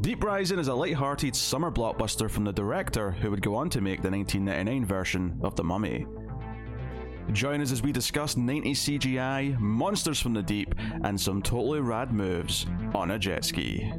[0.00, 3.80] Deep Rising is a light-hearted summer blockbuster from the director who would go on to
[3.80, 6.06] make the 1999 version of The Mummy.
[7.32, 12.12] Join us as we discuss 90s CGI, monsters from the deep, and some totally rad
[12.12, 13.90] moves on a jet ski.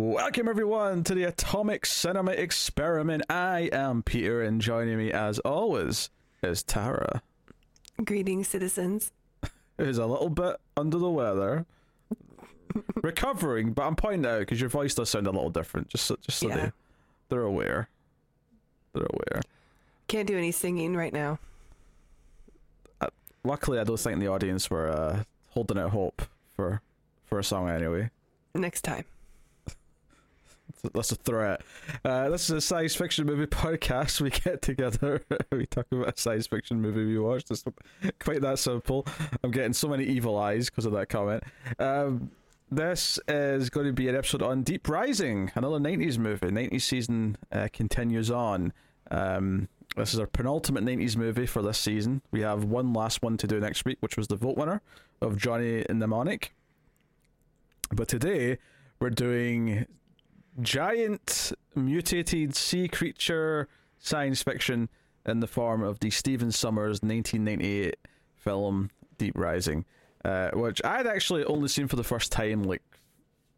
[0.00, 3.22] Welcome everyone to the Atomic Cinema Experiment.
[3.30, 6.10] I am Peter, and joining me as always
[6.42, 7.22] is Tara,
[8.04, 9.12] Greetings, citizens.
[9.78, 11.66] who's a little bit under the weather,
[13.02, 13.72] recovering.
[13.72, 16.38] But I'm pointing out because your voice does sound a little different, just so, just
[16.38, 16.56] so Yeah.
[16.56, 16.72] they,
[17.28, 17.88] they're aware.
[18.94, 19.42] They're aware.
[20.08, 21.38] Can't do any singing right now.
[23.44, 26.22] Luckily, I don't think the audience were uh, holding out hope
[26.54, 26.80] for
[27.24, 28.08] for a song anyway.
[28.54, 29.04] Next time.
[30.94, 31.62] That's a threat.
[32.04, 34.20] Uh, this is a science fiction movie podcast.
[34.20, 37.50] We get together, we talk about a science fiction movie we watched.
[37.50, 37.64] It's
[38.18, 39.06] quite that simple.
[39.42, 41.44] I'm getting so many evil eyes because of that comment.
[41.78, 42.30] Um,
[42.70, 46.48] this is going to be an episode on Deep Rising, another 90s movie.
[46.48, 48.72] 90s season uh, continues on.
[49.10, 52.22] Um, this is our penultimate 90s movie for this season.
[52.30, 54.80] We have one last one to do next week, which was the vote winner
[55.20, 56.54] of Johnny Mnemonic.
[57.92, 58.56] But today,
[59.00, 59.86] we're doing
[60.60, 64.88] giant mutated sea creature science fiction
[65.24, 67.96] in the form of the Stephen Sommers 1998
[68.36, 69.84] film Deep Rising,
[70.24, 72.82] uh, which I had actually only seen for the first time like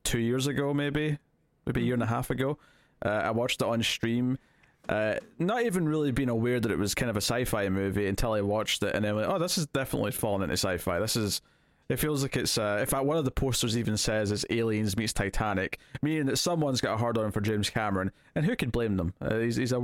[0.05, 1.19] two years ago, maybe,
[1.67, 2.59] maybe a year and a half ago.
[3.05, 4.39] Uh, I watched it on stream.
[4.87, 8.33] Uh, not even really being aware that it was kind of a sci-fi movie until
[8.33, 10.99] I watched it, and then like, oh, this is definitely falling into sci-fi.
[10.99, 11.41] This is
[11.89, 12.57] it feels like it's.
[12.57, 16.39] Uh, in fact, one of the posters even says it's Aliens meets Titanic, meaning that
[16.39, 19.13] someone's got a hard on for James Cameron, and who could blame them?
[19.21, 19.83] Uh, he's, he's a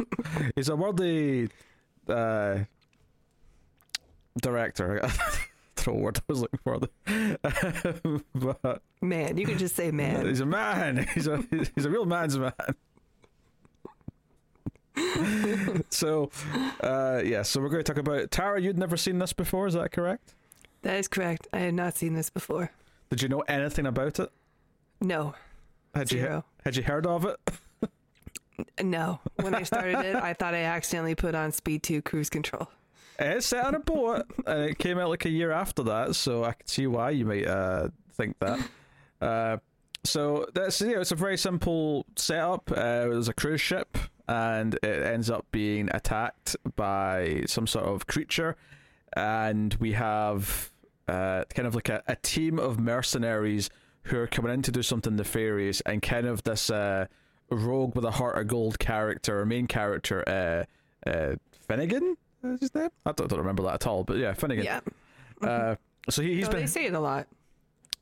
[0.56, 1.48] he's a worthy
[2.08, 2.58] uh,
[4.40, 5.00] director.
[5.04, 5.10] I
[5.84, 8.20] don't know what word I was looking for,
[8.62, 10.26] but Man, you could just say man.
[10.26, 11.08] he's a man.
[11.14, 11.42] He's a
[11.74, 12.52] he's a real man's man.
[15.88, 16.30] so,
[16.82, 17.42] uh, yeah.
[17.42, 18.60] So we're going to talk about Tara.
[18.60, 20.34] You'd never seen this before, is that correct?
[20.82, 21.48] That is correct.
[21.52, 22.70] I had not seen this before.
[23.10, 24.30] Did you know anything about it?
[25.00, 25.34] No.
[25.94, 27.38] Had you had you heard of it?
[28.80, 29.18] No.
[29.40, 32.68] When I started it, I thought I accidentally put on speed 2 cruise control.
[33.18, 36.44] It's set on a boat, and it came out like a year after that, so
[36.44, 38.60] I can see why you might uh, think that.
[39.20, 39.58] Uh,
[40.02, 42.72] so that's you know, it's a very simple setup.
[42.72, 48.08] Uh, there's a cruise ship, and it ends up being attacked by some sort of
[48.08, 48.56] creature,
[49.16, 50.71] and we have
[51.08, 53.70] uh, kind of like a, a team of mercenaries
[54.04, 57.06] who are coming in to do something nefarious, and kind of this uh,
[57.50, 61.36] rogue with a heart of gold character, or main character, uh, uh,
[61.68, 62.16] Finnegan.
[62.44, 62.88] Is his name?
[63.06, 64.64] I don't, don't remember that at all, but yeah, Finnegan.
[64.64, 64.80] Yeah.
[65.40, 65.76] Uh,
[66.10, 67.28] so he, he's no, been they say it a lot.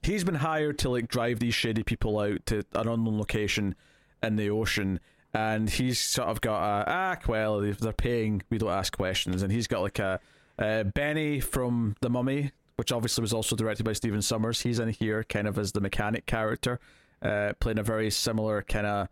[0.02, 3.74] he's been hired to like drive these shady people out to an unknown location
[4.22, 5.00] in the ocean
[5.32, 9.52] and he's sort of got a ah well they're paying we don't ask questions and
[9.52, 10.18] he's got like a
[10.58, 14.88] uh, Benny from The Mummy which obviously was also directed by Stephen Sommers he's in
[14.88, 16.80] here kind of as the mechanic character
[17.22, 19.08] uh, playing a very similar kind of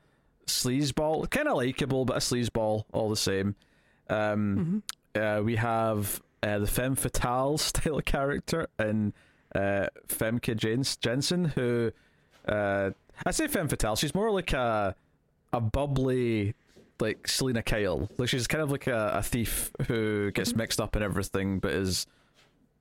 [0.47, 3.55] sleazeball kind of likable but a sleazeball all the same
[4.09, 4.83] um,
[5.15, 9.12] uh, we have uh, the femme fatale style character in
[9.55, 11.93] uh, Famke Jens- Janssen, who
[12.47, 12.91] uh,
[13.25, 13.97] I say femme fatale.
[13.97, 14.95] She's more like a
[15.53, 16.55] a bubbly
[17.00, 18.09] like Selina Kyle.
[18.19, 21.73] Like she's kind of like a, a thief who gets mixed up in everything, but
[21.73, 22.06] is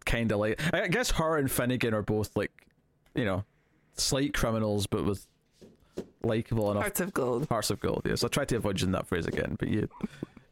[0.08, 2.52] kind of like I guess her and Finnegan are both like
[3.14, 3.44] you know
[3.94, 5.28] slight criminals, but with
[6.24, 7.48] likable enough Hearts of gold.
[7.50, 8.02] Hearts of Gold.
[8.06, 9.88] Yes, I tried to avoid using that phrase again, but you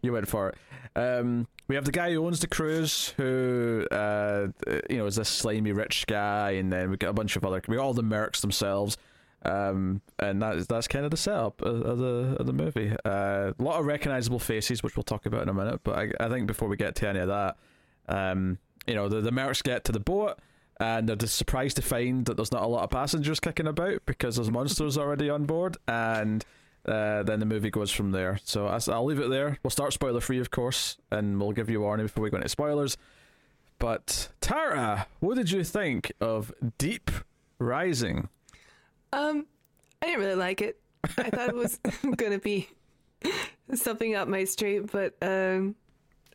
[0.02, 0.58] you went for it.
[0.98, 4.48] Um, we have the guy who owns the cruise, who uh,
[4.90, 7.62] you know is this slimy rich guy, and then we got a bunch of other.
[7.68, 8.98] We got all the mercs themselves,
[9.44, 12.94] um, and that's that's kind of the setup of, of the of the movie.
[13.04, 15.82] Uh, a lot of recognizable faces, which we'll talk about in a minute.
[15.84, 17.58] But I, I think before we get to any of that,
[18.08, 20.38] um, you know, the the mercs get to the boat.
[20.78, 24.06] And they're just surprised to find that there's not a lot of passengers kicking about
[24.06, 26.44] because there's monsters already on board, and
[26.86, 28.42] uh, then the movie goes from there.
[28.44, 29.58] So I- I'll leave it there.
[29.64, 32.36] We'll start spoiler free, of course, and we'll give you a warning before we go
[32.36, 32.98] into spoilers.
[33.80, 37.10] But Tara, what did you think of Deep
[37.58, 38.28] Rising?
[39.14, 39.46] Um,
[40.02, 40.78] I didn't really like it.
[41.18, 41.80] I thought it was
[42.18, 42.68] gonna be
[43.74, 45.76] something up my street, but um,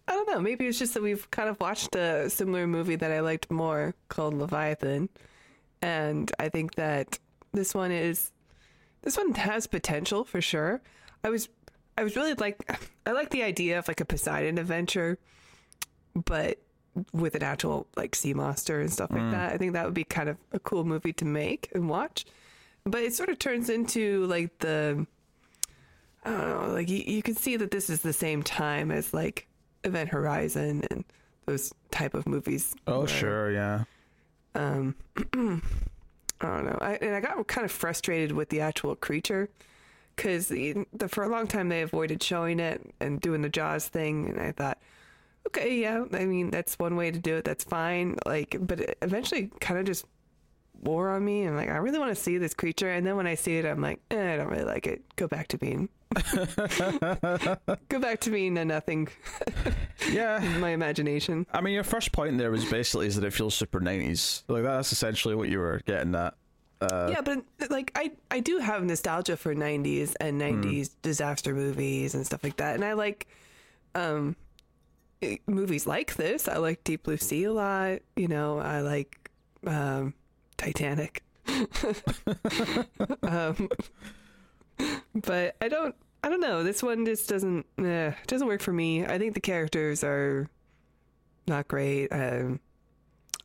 [0.08, 0.41] I don't know.
[0.41, 3.94] Maybe it's just that we've kind of watched a similar movie that I liked more
[4.08, 5.08] called Leviathan,
[5.82, 7.19] and I think that
[7.52, 8.32] this one is
[9.02, 10.82] this one has potential for sure.
[11.23, 11.49] I was
[11.97, 12.58] I was really like
[13.06, 15.19] I like the idea of like a Poseidon adventure,
[16.14, 16.58] but
[17.12, 19.31] with an actual like sea monster and stuff like mm.
[19.32, 19.52] that.
[19.52, 22.25] I think that would be kind of a cool movie to make and watch.
[22.85, 25.06] But it sort of turns into like the
[26.25, 29.14] I don't know, like you, you can see that this is the same time as
[29.14, 29.47] like
[29.85, 31.05] Event Horizon and
[31.47, 32.75] those type of movies.
[32.87, 33.85] Oh where, sure, yeah.
[34.55, 34.94] Um,
[36.41, 36.79] I don't know.
[36.81, 39.49] I, and I got kind of frustrated with the actual creature
[40.17, 43.88] because the, the, for a long time they avoided showing it and doing the Jaws
[43.88, 44.79] thing, and I thought,
[45.49, 47.44] okay, yeah, I mean that's one way to do it.
[47.44, 48.17] That's fine.
[48.26, 50.05] Like, but it eventually kind of just
[50.83, 53.26] wore on me, and like I really want to see this creature, and then when
[53.26, 55.03] I see it, I'm like, eh, I don't really like it.
[55.17, 55.88] Go back to being.
[57.89, 59.09] Go back to being a nothing.
[60.11, 60.39] Yeah.
[60.59, 61.47] My imagination.
[61.53, 64.43] I mean, your first point there was basically is that it feels super nineties.
[64.49, 66.35] Like that's essentially what you were getting at.
[66.81, 72.15] Uh, yeah, but like I I do have nostalgia for 90s and 90s disaster movies
[72.15, 72.75] and stuff like that.
[72.75, 73.29] And I like
[73.95, 74.35] um
[75.47, 76.49] movies like this.
[76.49, 79.31] I like Deep Blue Sea a lot, you know, I like
[79.67, 80.15] um
[80.57, 81.23] Titanic.
[83.23, 83.69] um
[85.15, 86.62] but I don't I don't know.
[86.62, 89.05] This one just doesn't eh, doesn't work for me.
[89.05, 90.49] I think the characters are
[91.47, 92.09] not great.
[92.12, 92.61] Um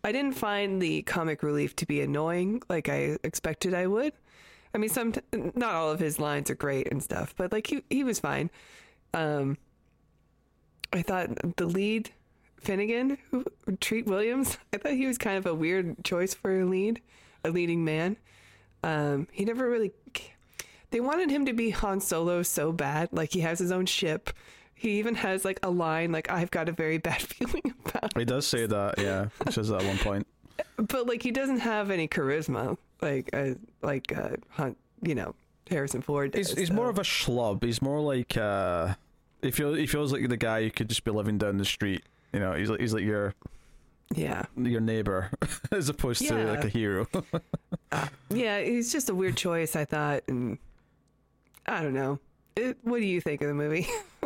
[0.04, 4.14] I didn't find the comic relief to be annoying like I expected I would.
[4.74, 5.14] I mean, some
[5.56, 8.50] not all of his lines are great and stuff, but like he he was fine.
[9.14, 9.58] Um,
[10.92, 12.12] I thought the lead
[12.58, 13.46] Finnegan, who,
[13.80, 17.02] Treat Williams, I thought he was kind of a weird choice for a lead,
[17.44, 18.18] a leading man.
[18.84, 19.92] Um, he never really.
[20.96, 24.30] They wanted him to be Han Solo so bad, like he has his own ship.
[24.76, 28.24] He even has like a line like I've got a very bad feeling about he
[28.24, 28.94] does say that.
[28.98, 30.26] Yeah, he says that at one point.
[30.78, 35.36] but like he doesn't have any charisma like uh, like uh Hunt, you know
[35.70, 36.32] Harrison Ford.
[36.32, 37.62] Does, He's he's more of a schlub.
[37.62, 38.94] He's more like uh,
[39.42, 42.04] he feels he feels like the guy you could just be living down the street.
[42.32, 43.34] You know, he's like he's like your
[44.14, 45.30] yeah your neighbor
[45.74, 47.06] as opposed to like a hero.
[48.30, 48.62] yeah.
[48.62, 50.58] He's just a weird choice, I thought, and
[51.68, 52.20] I don't know.
[52.56, 53.88] It, what do you think of the movie?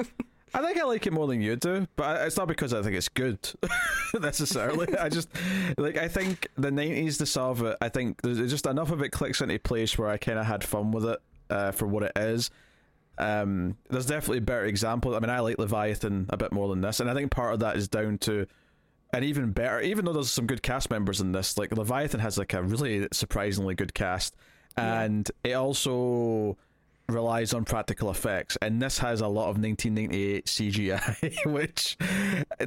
[0.54, 2.96] I think I like it more than you do, but it's not because I think
[2.96, 3.38] it's good
[4.20, 4.96] necessarily.
[4.98, 5.30] I just
[5.78, 7.78] like I think the nineties to solve it.
[7.82, 10.64] I think there's just enough of it clicks into place where I kind of had
[10.64, 11.20] fun with it
[11.50, 12.50] uh, for what it is.
[13.20, 15.16] Um, there's definitely a better examples.
[15.16, 17.60] I mean, I like Leviathan a bit more than this, and I think part of
[17.60, 18.48] that is down to
[19.14, 19.82] an even better.
[19.82, 23.08] Even though there's some good cast members in this, like Leviathan has like a really
[23.12, 24.36] surprisingly good cast,
[24.78, 25.02] Yeah.
[25.02, 26.58] and it also
[27.14, 31.98] relies on practical effects, and this has a lot of 1998 CGI, which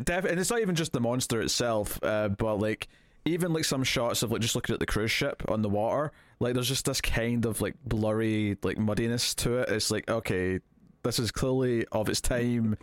[0.05, 2.89] def- and it's not even just the monster itself, uh, but like
[3.25, 6.12] even like some shots of like just looking at the cruise ship on the water,
[6.41, 9.69] like there's just this kind of like blurry like muddiness to it.
[9.69, 10.61] It's like okay,
[11.03, 12.77] this is clearly of its time,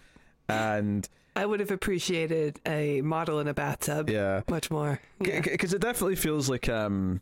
[0.48, 5.00] and I would have appreciated a model in a bathtub yeah, much more.
[5.22, 5.42] Yeah.
[5.42, 7.22] because it definitely feels like um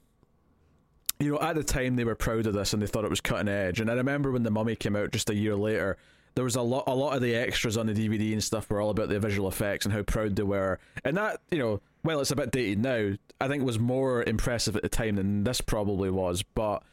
[1.19, 3.21] you know at the time they were proud of this and they thought it was
[3.21, 5.97] cutting edge and i remember when the mummy came out just a year later
[6.35, 8.79] there was a lot a lot of the extras on the dvd and stuff were
[8.79, 12.19] all about the visual effects and how proud they were and that you know well
[12.19, 13.11] it's a bit dated now
[13.41, 16.83] i think was more impressive at the time than this probably was but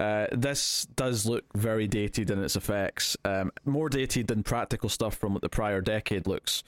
[0.00, 5.16] uh, this does look very dated in its effects, um, more dated than practical stuff
[5.16, 6.62] from the prior decade looks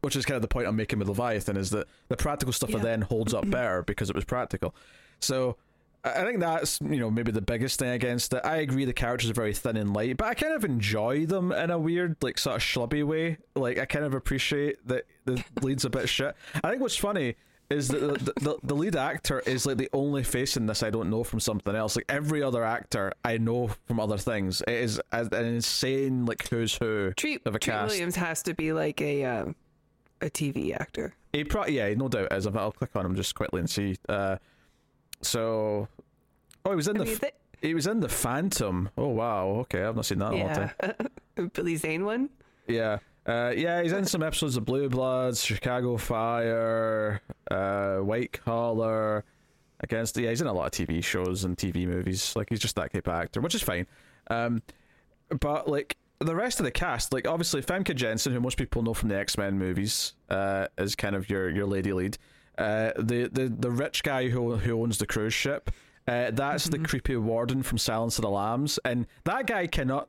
[0.00, 2.70] which is kind of the point I'm making with Leviathan is that the practical stuff
[2.70, 2.78] Yeah.
[2.78, 4.74] then holds up better because it was practical.
[5.20, 5.58] So
[6.04, 8.40] I think that's you know maybe the biggest thing against it.
[8.44, 11.52] I agree the characters are very thin and light, but I kind of enjoy them
[11.52, 13.38] in a weird like sort of schlubby way.
[13.54, 16.34] Like I kind of appreciate that the lead's a bit shit.
[16.62, 17.36] I think what's funny
[17.70, 20.90] is that the, the, the lead actor is like the only face in this I
[20.90, 21.94] don't know from something else.
[21.96, 24.60] Like every other actor I know from other things.
[24.62, 27.90] It is an insane like who's who Treat, of a Treat cast.
[27.92, 29.54] Williams has to be like a um,
[30.20, 31.14] a TV actor.
[31.32, 32.46] He pro- yeah, no doubt is.
[32.46, 33.96] I'll click on him just quickly and see.
[34.08, 34.36] Uh,
[35.22, 35.88] so,
[36.64, 38.90] oh, he was in I the mean, f- he was in the Phantom.
[38.98, 40.54] Oh wow, okay, I've not seen that in a long
[41.36, 41.50] time.
[41.52, 42.30] Billy Zane one.
[42.66, 49.24] Yeah, uh, yeah, he's in some episodes of Blue Bloods, Chicago Fire, uh, White Collar.
[49.80, 52.34] Against yeah, he's in a lot of TV shows and TV movies.
[52.36, 53.86] Like he's just that type of actor, which is fine.
[54.30, 54.62] Um,
[55.40, 58.94] but like the rest of the cast, like obviously Famke Janssen, who most people know
[58.94, 62.16] from the X Men movies, uh, is kind of your your lady lead.
[62.58, 65.70] Uh, the the the rich guy who who owns the cruise ship,
[66.06, 70.08] uh, that's the creepy warden from Silence of the Lambs, and that guy cannot.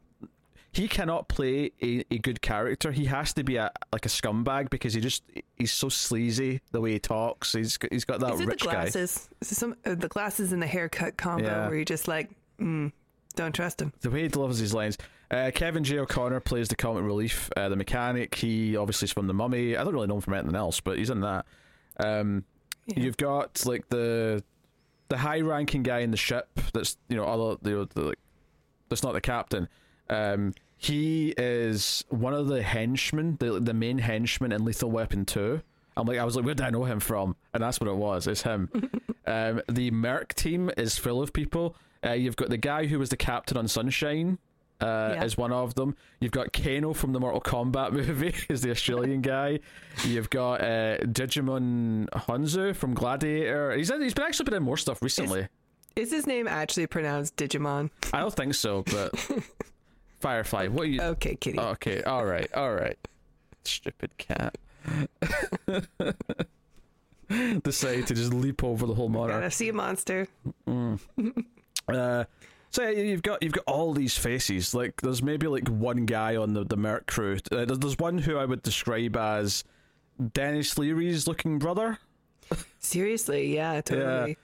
[0.71, 2.91] He cannot play a, a good character.
[2.91, 5.21] He has to be a like a scumbag because he just
[5.55, 7.53] he's so sleazy the way he talks.
[7.53, 8.71] He's got- he's got that Is it the rich guy.
[8.71, 9.29] glasses?
[9.39, 11.67] Is it some uh, the glasses and the haircut combo Yeah.
[11.67, 12.91] where you're just like, mm,
[13.35, 13.93] Don't trust him.
[14.01, 14.97] the way he delivers his lines.
[15.29, 15.99] Uh, Kevin J.
[15.99, 18.33] O'Connor plays the comic relief, uh, the mechanic.
[18.33, 19.77] He obviously is from The Mummy.
[19.77, 21.45] I don't really know him from anything else, but he's in that.
[21.99, 22.45] Um,
[22.87, 22.99] Yeah.
[23.03, 24.43] You've got like the
[25.09, 26.49] the high ranking guy in the ship.
[26.73, 28.19] That's you know other the, the like
[28.89, 29.69] that's not the captain.
[30.09, 35.61] Um, he is one of the henchmen, the the main henchman in Lethal Weapon Two.
[35.95, 37.35] I'm like, I was like, where did I know him from?
[37.53, 38.25] And that's what it was.
[38.27, 38.69] It's him.
[39.27, 41.75] um, the Merc team is full of people.
[42.03, 44.39] Uh, you've got the guy who was the captain on Sunshine.
[44.83, 45.23] Uh, Yeah.
[45.23, 45.95] Is one of them.
[46.19, 49.59] You've got Kano from the Mortal Kombat movie, is the Australian guy.
[50.05, 53.71] You've got uh, Digimon Hanzo from Gladiator.
[53.75, 55.47] He's he's been actually been in more stuff recently.
[55.95, 57.91] Is his name actually pronounced Digimon?
[58.11, 59.13] I don't think so, but
[60.19, 60.67] Firefly.
[60.67, 61.01] What are you?
[61.01, 61.59] Okay, kitty.
[61.59, 62.97] Oh, okay, all right, all right.
[63.63, 64.57] Stupid cat.
[67.63, 69.39] Decide to just leap over the whole monitor.
[69.39, 70.27] Gotta see a monster.
[71.87, 72.23] Uh,
[72.73, 74.73] so yeah, you've got you've got all these faces.
[74.73, 77.37] Like there's maybe like one guy on the the Merc crew.
[77.51, 79.63] Uh, there's, there's one who I would describe as
[80.33, 81.99] Denis Leary's looking brother.
[82.79, 84.37] Seriously, yeah, totally.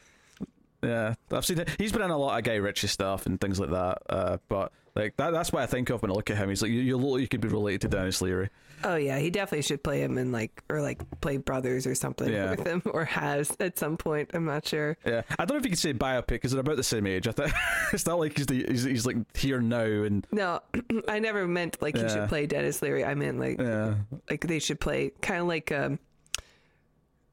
[0.83, 1.65] Yeah, I've seen.
[1.79, 3.97] He's been in a lot of Guy Ritchie stuff and things like that.
[4.07, 6.49] Uh, but like that, that's what I think of when I look at him.
[6.49, 8.49] He's like you, you look, you could be related to Denis Leary.
[8.83, 12.31] Oh yeah, he definitely should play him in like or like play brothers or something
[12.31, 12.51] Yeah.
[12.51, 14.31] with him or has at some point.
[14.33, 14.97] I'm not sure.
[15.05, 17.27] Yeah, I don't know if you could say biopic because they're about the same age.
[17.27, 17.51] I think
[17.93, 20.61] it's not like he's the he's, he's like here now and No,
[21.07, 23.03] I never meant like he should play Denis Leary.
[23.05, 23.95] I meant like yeah.
[24.29, 25.99] like they should play kind of like um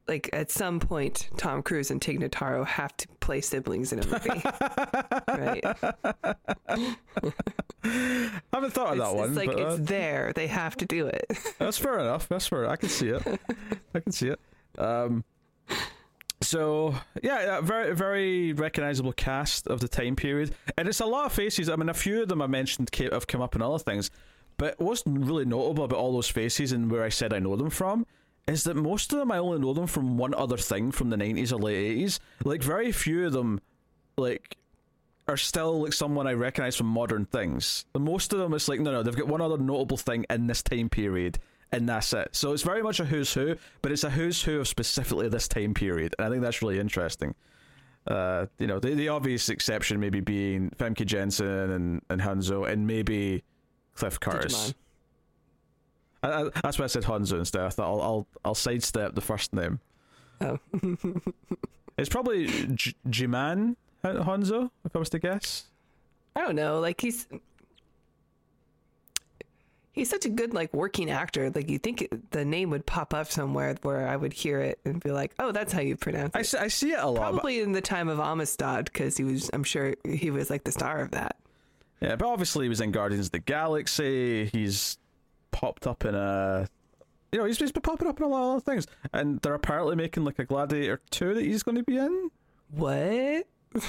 [0.07, 4.05] like at some point Tom Cruise and Tig Notaro have to play siblings in a
[4.07, 4.29] movie.
[5.27, 5.65] right.
[7.83, 9.29] I haven't thought of It's, that one.
[9.29, 10.33] it's like but, uh, it's there.
[10.33, 11.25] They have to do it.
[11.59, 12.27] That's fair enough.
[12.27, 12.69] That's fair.
[12.69, 13.21] I can see it.
[13.93, 14.39] I can see it.
[14.77, 15.23] Um,
[16.41, 21.25] so yeah, yeah, very very recognizable cast of the time period, and it's a lot
[21.25, 21.69] of faces.
[21.69, 24.11] I mean, a few of them I mentioned have come up in other things,
[24.57, 27.69] but what's really notable about all those faces and where I said I know them
[27.69, 28.05] from
[28.47, 31.17] is that most of them I only know them from one other thing from the
[31.17, 32.19] nineties or late eighties.
[32.43, 33.59] Like very few of them,
[34.17, 34.57] like
[35.27, 37.85] are still like someone I recognize from modern things.
[37.93, 40.47] The most of them it's like no no they've got one other notable thing in
[40.47, 41.39] this time period
[41.71, 42.29] and that's it.
[42.31, 45.47] So it's very much a who's who, but it's a who's who of specifically this
[45.47, 47.35] time period, and I think that's really interesting.
[48.05, 52.87] Uh, you know, the, the obvious exception maybe being Famke Janssen and, and Hanzo, and
[52.87, 53.43] maybe
[53.95, 54.73] Cliff Curtis.
[56.23, 57.61] I, I, that's why I said Hanzo instead.
[57.61, 59.79] I thought I'll I'll, I'll sidestep the first name.
[60.41, 60.59] Oh.
[61.97, 62.45] It's probably
[62.75, 65.63] J- Jiman Hanzo, uh, if I was to guess.
[66.35, 66.79] I don't know.
[66.79, 67.25] Like he's
[69.93, 71.49] he's such a good like working actor.
[71.49, 74.79] Like you think it, the name would pop up somewhere where I would hear it
[74.85, 77.07] and be like, "Oh, that's how you pronounce I, it." see- I see it a
[77.07, 77.15] lot.
[77.15, 79.49] but- Probably in the time of Amistad because he was.
[79.53, 81.35] I'm sure he was like the star of that.
[81.99, 84.45] Yeah, but obviously he was in Guardians of the Galaxy.
[84.51, 84.99] He's
[85.51, 86.67] popped up in a,
[87.31, 89.53] you know, he's, he's been popping up in a lot of other things, and they're
[89.53, 92.29] apparently making like a Gladiator two that he's going to be in.
[92.71, 93.47] What?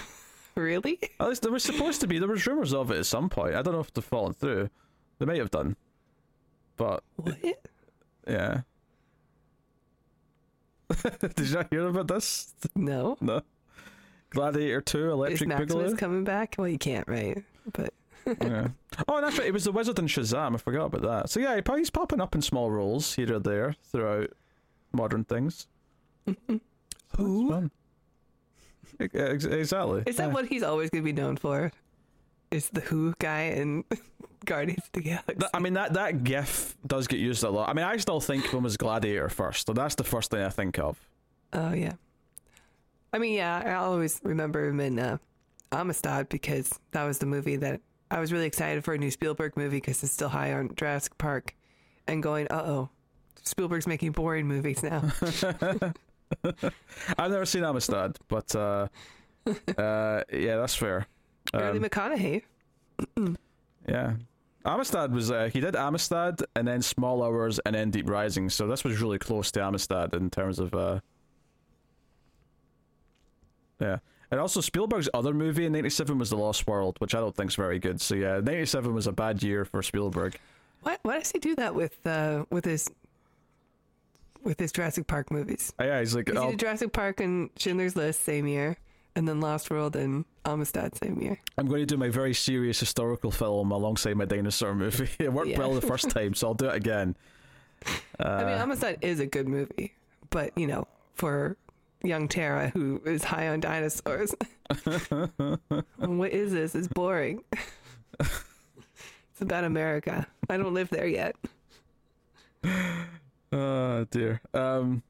[0.54, 0.98] really?
[1.20, 2.18] At least there was supposed to be.
[2.18, 3.54] There was rumors of it at some point.
[3.54, 4.70] I don't know if they've fallen through.
[5.18, 5.76] They may have done,
[6.76, 7.36] but What?
[8.28, 8.60] yeah.
[11.20, 12.54] Did you not hear about this?
[12.74, 13.16] No.
[13.20, 13.42] No.
[14.30, 15.98] Gladiator two, Is Electric Maximus Boogaloo.
[15.98, 16.54] coming back?
[16.58, 17.42] Well, you can't, right?
[17.72, 17.92] But
[18.42, 18.68] yeah.
[19.08, 19.46] Oh, and that's right.
[19.48, 20.54] It was the Wizard and Shazam.
[20.54, 21.30] I forgot about that.
[21.30, 24.30] So yeah, he's popping up in small roles here or there throughout
[24.92, 25.66] modern things.
[27.16, 27.48] Who?
[27.50, 27.70] Fun.
[29.00, 30.02] E- Exactly.
[30.06, 31.70] is that what he's always going to be known for?
[32.50, 33.84] Is the Who guy in
[34.44, 35.46] Guardians of the Galaxy?
[35.52, 37.68] I mean that that GIF does get used a lot.
[37.68, 40.42] I mean, I still think of him as Gladiator first, so that's the first thing
[40.42, 40.98] I think of.
[41.52, 41.92] Oh yeah.
[43.12, 45.18] I mean, yeah, I always remember him in uh,
[45.72, 49.56] Amistad because that was the movie that I was really excited for a new Spielberg
[49.56, 51.54] movie because it's still high on Jurassic Park,
[52.06, 52.88] and going, uh oh,
[53.42, 55.02] Spielberg's making boring movies now.
[57.18, 58.88] I've never seen Amistad, but uh,
[59.78, 61.06] uh, yeah, that's fair.
[61.54, 62.42] Early Um, McConaughey.
[63.88, 64.14] yeah,
[64.64, 68.66] Amistad was uh, he did Amistad and then Small Hours and then Deep Rising, so
[68.66, 71.00] this was really close to Amistad in terms of uh,
[73.80, 73.98] yeah.
[74.30, 77.50] And also Spielberg's other movie in '97 was The Lost World, which I don't think
[77.50, 78.00] is very good.
[78.00, 80.38] So yeah, '97 was a bad year for Spielberg.
[80.82, 82.90] Why, why does he do that with uh, with his
[84.42, 85.72] with his Jurassic Park movies?
[85.80, 88.76] Uh, yeah, he's like He oh, did Jurassic Park and Schindler's List same year,
[89.16, 91.38] and then Lost World and Amistad same year.
[91.56, 95.08] I'm going to do my very serious historical film alongside my dinosaur movie.
[95.18, 95.58] It worked Yeah.
[95.58, 97.16] well the first time, so I'll do it again.
[98.18, 99.94] Uh, I mean, Amistad is a good movie,
[100.30, 101.56] but you know, for
[102.02, 104.34] young Tara who is high on dinosaurs.
[105.98, 106.74] what is this?
[106.74, 107.42] It's boring.
[108.20, 110.26] it's about America.
[110.48, 111.36] I don't live there yet.
[113.52, 114.40] Oh dear.
[114.54, 115.02] Um,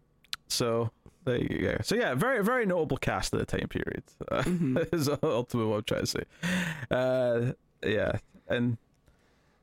[0.49, 0.91] so
[1.25, 1.77] there you go.
[1.83, 4.03] So yeah, very very notable cast at the time period.
[4.31, 4.43] Uh,
[4.93, 6.25] is ultimately what I'm trying to say.
[6.91, 7.53] Uh,
[7.85, 8.19] yeah,
[8.49, 8.79] and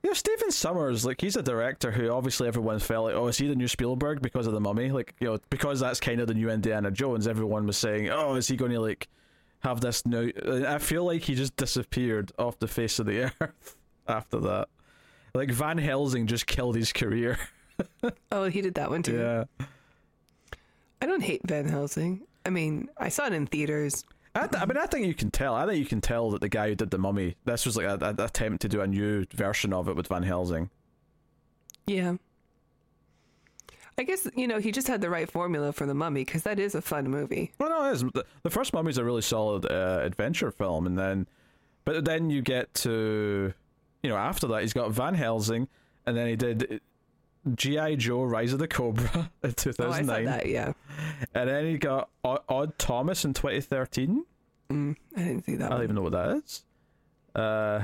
[0.05, 3.39] you know Stephen Sommers, like he's a director who obviously everyone felt like, oh, is
[3.39, 4.91] he the new Spielberg because of the Mummy?
[4.91, 7.27] Like you know because that's kind of the new Indiana Jones.
[7.27, 9.07] Everyone was saying, oh, is he going to like
[9.61, 10.27] have this now?
[10.67, 13.75] I feel like he just disappeared off the face of the earth
[14.07, 14.67] after that.
[15.33, 17.39] Like Van Helsing just killed his career.
[18.31, 19.17] Oh, he did that one too.
[19.17, 19.65] yeah.
[21.01, 22.21] I don't hate Van Helsing.
[22.45, 24.05] I mean, I saw it in theaters.
[24.35, 25.55] I, th- I mean, I think you can tell.
[25.55, 27.85] I think you can tell that the guy who did the Mummy, this was like
[28.01, 30.69] an attempt to do a new version of it with Van Helsing.
[31.87, 32.15] Yeah.
[33.97, 36.59] I guess, you know, he just had the right formula for the mummy because that
[36.59, 37.53] is a fun movie.
[37.59, 38.01] Well, no, it is.
[38.01, 41.27] The, the first Mummy's a really solid uh, adventure film, and then,
[41.85, 43.53] but then you get to,
[44.03, 45.69] you know, after that he's got Van Helsing,
[46.05, 46.81] and then he did
[47.53, 47.95] G.I.
[47.95, 50.73] Joe: Rise of the Cobra in two Oh, I thousand that, yeah.
[51.33, 54.25] and then he got Odd, Odd Thomas in twenty thirteen.
[54.71, 55.83] Mm, I didn't see that I don't one.
[55.83, 56.63] even know what that is.
[57.35, 57.83] Uh,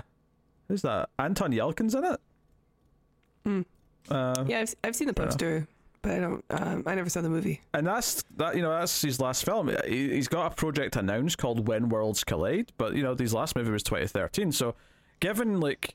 [0.67, 1.09] who's that?
[1.19, 2.19] Anton Yelchin's in it.
[3.45, 3.65] Mm.
[4.09, 5.67] Uh, Yeah, I've, I've seen the poster,
[6.01, 7.61] but I don't, um, I never saw the movie.
[7.75, 8.55] and that's that.
[8.55, 9.71] You know, that's his last film.
[9.85, 13.55] He, he's got a project announced called When Worlds Collide, but you know, his last
[13.55, 14.51] movie was 2013.
[14.51, 14.73] So,
[15.19, 15.93] given like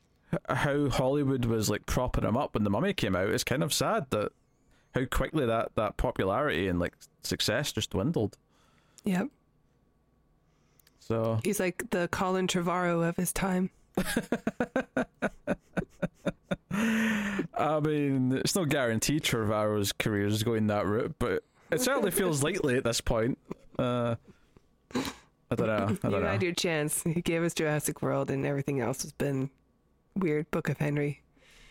[0.48, 3.72] how Hollywood was like propping him up when The Mummy came out, it's kind of
[3.72, 4.32] sad that
[4.94, 8.36] how quickly that that popularity and like success just dwindled.
[9.04, 9.28] Yep.
[10.98, 13.70] So, He's like the Colin Trevorrow of his time.
[16.72, 22.42] I mean, it's no guarantee Trevorrow's career is going that route, but it certainly feels
[22.42, 23.38] likely at this point.
[23.78, 24.16] Uh,
[24.94, 25.74] I don't know.
[25.74, 26.28] I You don't know.
[26.28, 27.02] had your chance.
[27.02, 29.50] He gave us Jurassic World, and everything else has been
[30.16, 30.50] weird.
[30.50, 31.22] Book of Henry.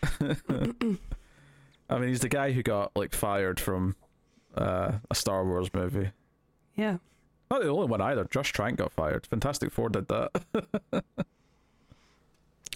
[0.20, 3.96] I mean, he's the guy who got like fired from
[4.56, 6.10] uh, a Star Wars movie.
[6.74, 6.98] Yeah.
[7.50, 8.24] Not the only one either.
[8.30, 9.26] Josh Trank got fired.
[9.26, 11.04] Fantastic Four did that.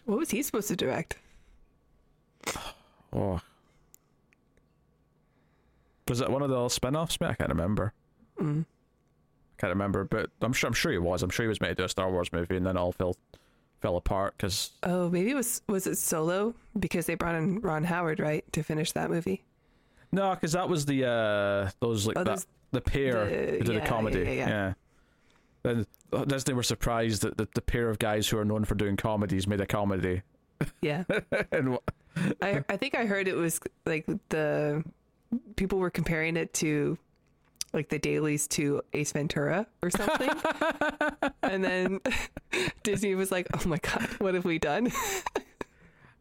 [0.04, 1.18] What was he supposed to direct?
[3.12, 3.40] oh,
[6.08, 7.20] was it one of the spin-offs?
[7.20, 7.92] Mate, I can't remember.
[8.40, 8.64] Mm.
[9.58, 10.66] Can't remember, but I'm sure.
[10.66, 11.22] I'm sure he was.
[11.22, 13.14] I'm sure he was made to do a Star Wars movie, and then all fell
[13.80, 17.84] fell apart because Oh, maybe it was was it Solo because they brought in Ron
[17.84, 19.42] Howard, right, to finish that movie.
[20.12, 23.64] no, because that was the uh those like Oh, that, those- the pair the- who
[23.64, 24.20] did yeah, a comedy.
[24.20, 24.48] yeah, yeah.
[24.48, 24.72] yeah.
[25.62, 25.86] Then
[26.26, 29.46] Disney were surprised that the, the pair of guys who are known for doing comedies
[29.46, 30.22] made a comedy.
[30.80, 31.04] Yeah.
[31.52, 31.78] and
[32.40, 34.84] I I think I heard it was like the
[35.56, 36.96] people were comparing it to
[37.72, 40.30] like the dailies to Ace Ventura or something.
[41.42, 42.00] and then
[42.82, 44.90] Disney was like, "Oh my god, what have we done?"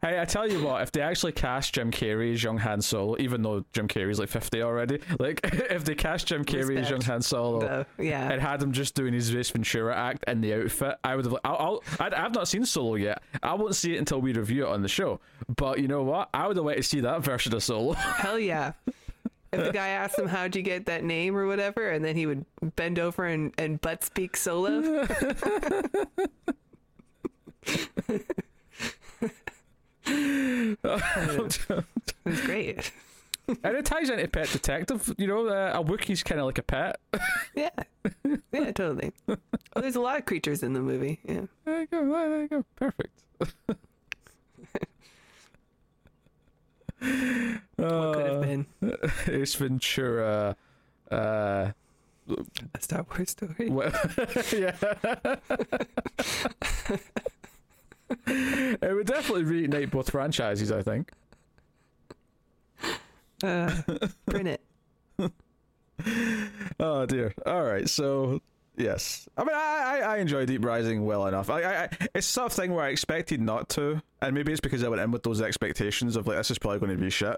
[0.01, 3.17] Hey, I tell you what, if they actually cast Jim Carrey as young Han Solo,
[3.19, 6.99] even though Jim Carrey's like 50 already, like, if they cast Jim Carrey as young
[6.99, 7.03] Respect.
[7.03, 7.59] Han Solo
[7.97, 8.31] The- yeah.
[8.31, 11.35] and had him just doing his Ace Ventura act in the outfit, I would have,
[11.43, 13.21] I'll, I'll, I'd, I've not seen Solo yet.
[13.43, 15.19] I won't see it until we review it on the show.
[15.53, 16.29] But you know what?
[16.33, 17.91] I would have wanted to see that version of Solo.
[17.91, 18.71] Hell yeah.
[19.51, 22.25] If the guy asked him how'd you get that name or whatever, and then he
[22.25, 25.05] would bend over and, and butt speak solo.
[30.05, 30.77] it
[32.25, 32.91] was great.
[33.47, 35.13] and it ties into Pet Detective.
[35.17, 36.99] You know, uh, a Wookiee's kind of like a pet.
[37.55, 37.69] Yeah.
[38.51, 39.11] Yeah, totally.
[39.27, 41.19] Oh, there's a lot of creatures in the movie.
[41.27, 41.41] Yeah.
[41.65, 42.11] There you go.
[42.11, 42.65] There you go.
[42.75, 43.23] Perfect.
[46.99, 48.65] What could have been
[49.27, 50.55] Ace Ventura.
[51.09, 51.71] Uh,
[52.29, 53.53] a Star Wars story.
[53.69, 53.91] well,
[54.53, 54.75] yeah.
[58.27, 61.11] it would definitely reignite both franchises, I think.
[63.41, 63.81] Uh,
[64.25, 64.61] print it.
[66.79, 67.33] Oh dear.
[67.45, 67.89] All right.
[67.89, 68.41] So
[68.79, 71.49] yes, I mean, I I, I enjoy Deep Rising well enough.
[71.51, 74.61] I, I I- it's sort of thing where I expected not to, and maybe it's
[74.61, 77.11] because I went in with those expectations of like this is probably going to be
[77.11, 77.37] shit.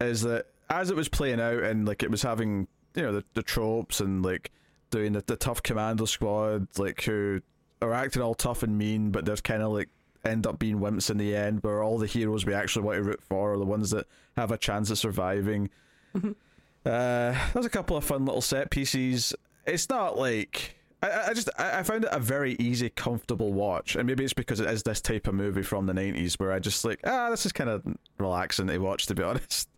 [0.00, 3.24] Is that as it was playing out and like it was having you know the
[3.34, 4.52] the tropes and like
[4.90, 7.40] doing the, the tough commando squad like who
[7.80, 9.88] are acting all tough and mean, but they're kind of like
[10.24, 13.02] end up being wimps in the end, where all the heroes we actually want to
[13.02, 15.68] root for are the ones that have a chance of surviving.
[16.14, 19.34] Uh, there's a couple of fun little set pieces.
[19.66, 23.96] It's not like I- I, just I I found it a very easy, comfortable watch,
[23.96, 26.58] and maybe it's because it is this type of movie from the '90s where I
[26.58, 27.82] just like ah, this is kind of
[28.18, 29.68] relaxing to watch, to be honest.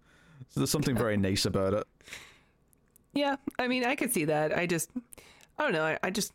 [0.51, 1.87] So there's something very nice about it.
[3.15, 4.57] Yeah, I mean, I could see that.
[4.57, 4.91] I just,
[5.59, 5.85] I don't know.
[5.85, 6.33] I, I just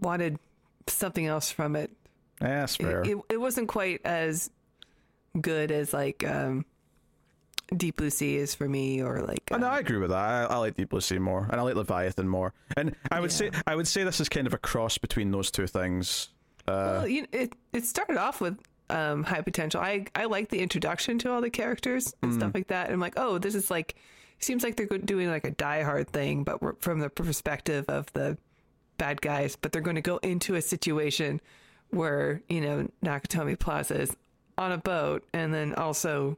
[0.00, 0.38] wanted
[0.88, 1.90] something else from it.
[2.40, 3.02] Yeah, that's fair.
[3.02, 4.50] It, it, it wasn't quite as
[5.40, 6.64] good as like um,
[7.76, 9.42] Deep Blue Sea is for me, or like.
[9.50, 10.16] Oh, no, um, I agree with that.
[10.16, 12.54] I, I like Deep Blue Sea more, and I like Leviathan more.
[12.76, 15.50] And I would say I would say this is kind of a cross between those
[15.50, 16.28] two things.
[16.66, 18.58] Uh, well, you it it started off with
[18.90, 19.80] um, high potential.
[19.80, 22.36] I I like the introduction to all the characters and Mm.
[22.36, 22.86] stuff like that.
[22.86, 23.96] And I'm like, oh, this is like
[24.38, 28.38] seems like they're doing like a Die Hard thing, but from the perspective of the
[28.96, 29.56] bad guys.
[29.56, 31.40] But they're going to go into a situation
[31.90, 34.16] where you know Nakatomi Plaza is
[34.56, 36.36] on a boat, and then also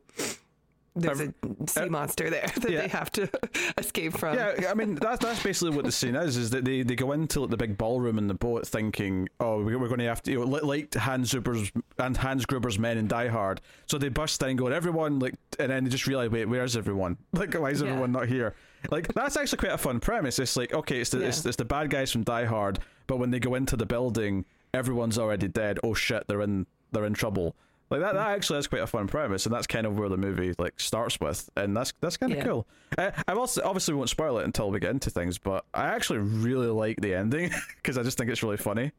[0.96, 1.33] there's a
[1.66, 2.81] sea monster there that yeah.
[2.83, 3.29] they have to
[3.79, 4.35] escape from.
[4.37, 6.37] yeah, I mean that's that's basically what the scene is.
[6.37, 9.62] Is that they, they go into like, the big ballroom in the boat thinking, oh,
[9.62, 12.98] we- we're going to have to, you know, like Hans Gruber's and Hans Gruber's men
[12.98, 13.61] in Die Hard.
[13.87, 17.16] So they bust in, going, everyone, like, and then they just realize, wait, where's everyone?
[17.33, 17.88] Like, why is Yeah.
[17.90, 18.55] everyone not here?
[18.90, 20.38] Like that's actually quite a fun premise.
[20.38, 23.31] It's like, okay, it's the it's, it's the bad guys from Die Hard, but when
[23.31, 25.79] they go into the building, everyone's already dead.
[25.85, 27.55] Oh shit, they're in they're in trouble.
[27.90, 30.16] Like that, that actually is quite a fun premise, and that's kind of where the
[30.16, 32.44] movie like starts with, and that's that's kind of Yeah.
[32.44, 32.66] cool.
[32.96, 36.20] Uh, I also obviously won't spoil it until we get into things, but I actually
[36.20, 38.92] really like the ending because I just think it's really funny.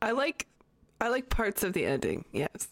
[0.00, 0.46] I like
[1.00, 2.24] I like parts of the ending.
[2.32, 2.68] Yes.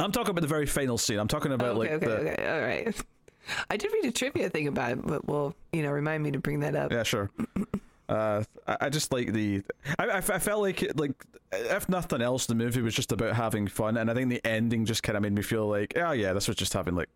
[0.00, 1.18] I'm talking about the very final scene.
[1.18, 3.02] I'm talking about okay, like okay, the okay, all right.
[3.70, 6.38] I did read a trivia thing about it, but well, you know, remind me to
[6.38, 6.92] bring that up.
[6.92, 7.30] yeah, sure.
[8.08, 9.62] Uh, I, I just like the.
[9.98, 11.12] I, I, I felt like it, like
[11.52, 14.84] if nothing else, the movie was just about having fun, and I think the ending
[14.86, 17.08] just kind of made me feel like, oh yeah, this was just having like,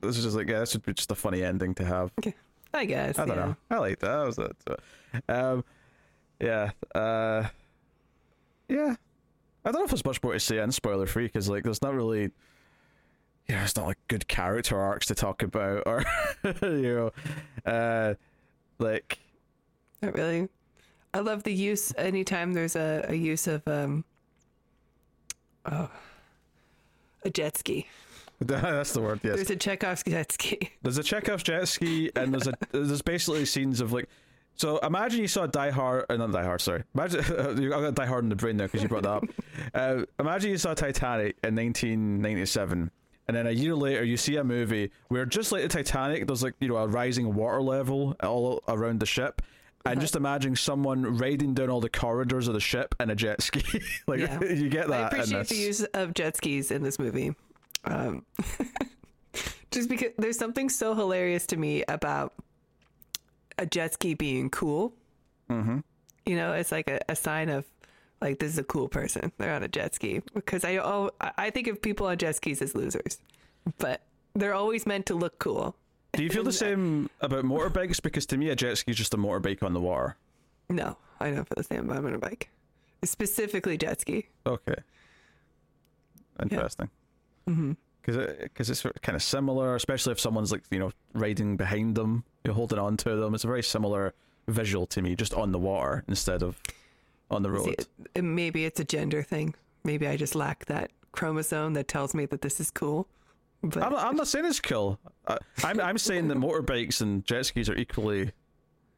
[0.00, 2.10] this is just like yeah, this would be just a funny ending to have.
[2.74, 3.18] I guess.
[3.18, 3.44] I don't yeah.
[3.44, 3.56] know.
[3.70, 4.16] I like that.
[4.16, 5.28] That was it.
[5.28, 5.64] Um,
[6.40, 6.70] yeah.
[6.94, 7.48] Uh,
[8.68, 8.96] yeah.
[9.64, 11.82] I don't know if there's much more to say in spoiler free because like there's
[11.82, 12.30] not really.
[13.48, 16.04] Yeah, it's not like good character arcs to talk about, or
[16.62, 17.12] you
[17.66, 18.14] know, uh,
[18.78, 19.18] like
[20.02, 20.48] Not really.
[21.14, 24.04] I love the use anytime there's a, a use of um
[25.66, 25.90] oh
[27.24, 27.86] a jet ski.
[28.40, 29.20] that's the word.
[29.22, 30.70] Yes, There's a Chekhov's jet ski.
[30.82, 34.08] There's a Chekhov's jet ski, and there's a there's basically scenes of like.
[34.54, 36.82] So imagine you saw Die Hard, uh, not Die Hard, sorry.
[36.94, 37.24] Imagine
[37.72, 39.24] I got Die Hard in the brain now because you brought that up.
[39.72, 42.90] Uh, imagine you saw Titanic in 1997,
[43.28, 46.42] and then a year later you see a movie where just like the Titanic, there's
[46.42, 49.40] like you know a rising water level all around the ship,
[49.84, 53.42] and just imagine someone riding down all the corridors of the ship in a jet
[53.42, 53.80] ski.
[54.06, 54.42] like Yeah.
[54.52, 55.04] you get that.
[55.04, 57.34] I appreciate the use of jet skis in this movie.
[57.84, 58.24] Um,
[59.70, 62.34] just because there's something so hilarious to me about
[63.58, 64.94] a jet ski being cool.
[65.50, 65.78] Mm-hmm.
[66.26, 67.64] You know, it's like a, a sign of
[68.20, 69.32] like this is a cool person.
[69.38, 72.62] They're on a jet ski because I oh I think of people on jet skis
[72.62, 73.18] as losers,
[73.78, 74.02] but
[74.34, 75.74] they're always meant to look cool.
[76.12, 78.02] Do you feel the same about motorbikes?
[78.02, 80.16] Because to me, a jet ski is just a motorbike on the water.
[80.68, 82.44] No, I don't feel the same about a motorbike,
[83.02, 84.26] specifically jet ski.
[84.46, 84.76] Okay.
[86.42, 86.90] Interesting.
[87.48, 87.72] Mm-hmm.
[88.02, 92.54] Because it's kind of similar, especially if someone's like you know riding behind them, you're
[92.54, 93.34] holding on to them.
[93.34, 94.12] It's a very similar
[94.48, 96.60] visual to me, just on the water instead of
[97.30, 97.64] on the road.
[97.64, 97.76] See,
[98.14, 99.54] it- maybe it's a gender thing.
[99.84, 103.06] Maybe I just lack that chromosome that tells me that this is cool.
[103.62, 104.98] But I'm, not- I'm not saying it's cool.
[105.26, 108.32] I, I'm I'm saying that motorbikes and jet skis are equally.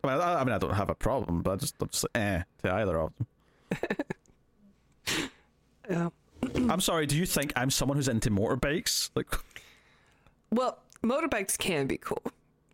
[0.02, 2.22] Well, I, I mean, I don't have a problem, but I just, I'm just like,
[2.22, 3.26] eh to either of them.
[5.90, 6.08] yeah.
[6.70, 7.06] I'm sorry.
[7.06, 9.10] Do you think I'm someone who's into motorbikes?
[9.14, 9.26] Like,
[10.50, 12.22] well, motorbikes can be cool.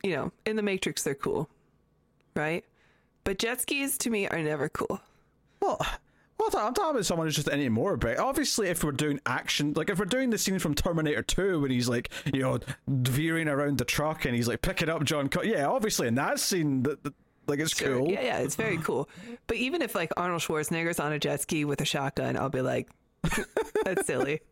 [0.03, 1.49] You know, in the Matrix, they're cool,
[2.35, 2.65] right?
[3.25, 5.01] But jet skis to me are never cool.
[5.61, 5.79] Well,
[6.41, 8.19] well, I'm talking about someone who's just any more bit.
[8.19, 11.71] Obviously, if we're doing action, like if we're doing the scene from Terminator 2 when
[11.71, 15.43] he's like, you know, veering around the truck and he's like picking up John, Co-
[15.43, 17.15] yeah, obviously in that scene, that, that-
[17.47, 17.99] like it's Sure.
[17.99, 18.11] cool.
[18.11, 19.09] Yeah, yeah, it's very cool.
[19.49, 22.61] But even if like Arnold Schwarzenegger's on a jet ski with a shotgun, I'll be
[22.63, 22.89] like,
[23.85, 24.41] that's silly.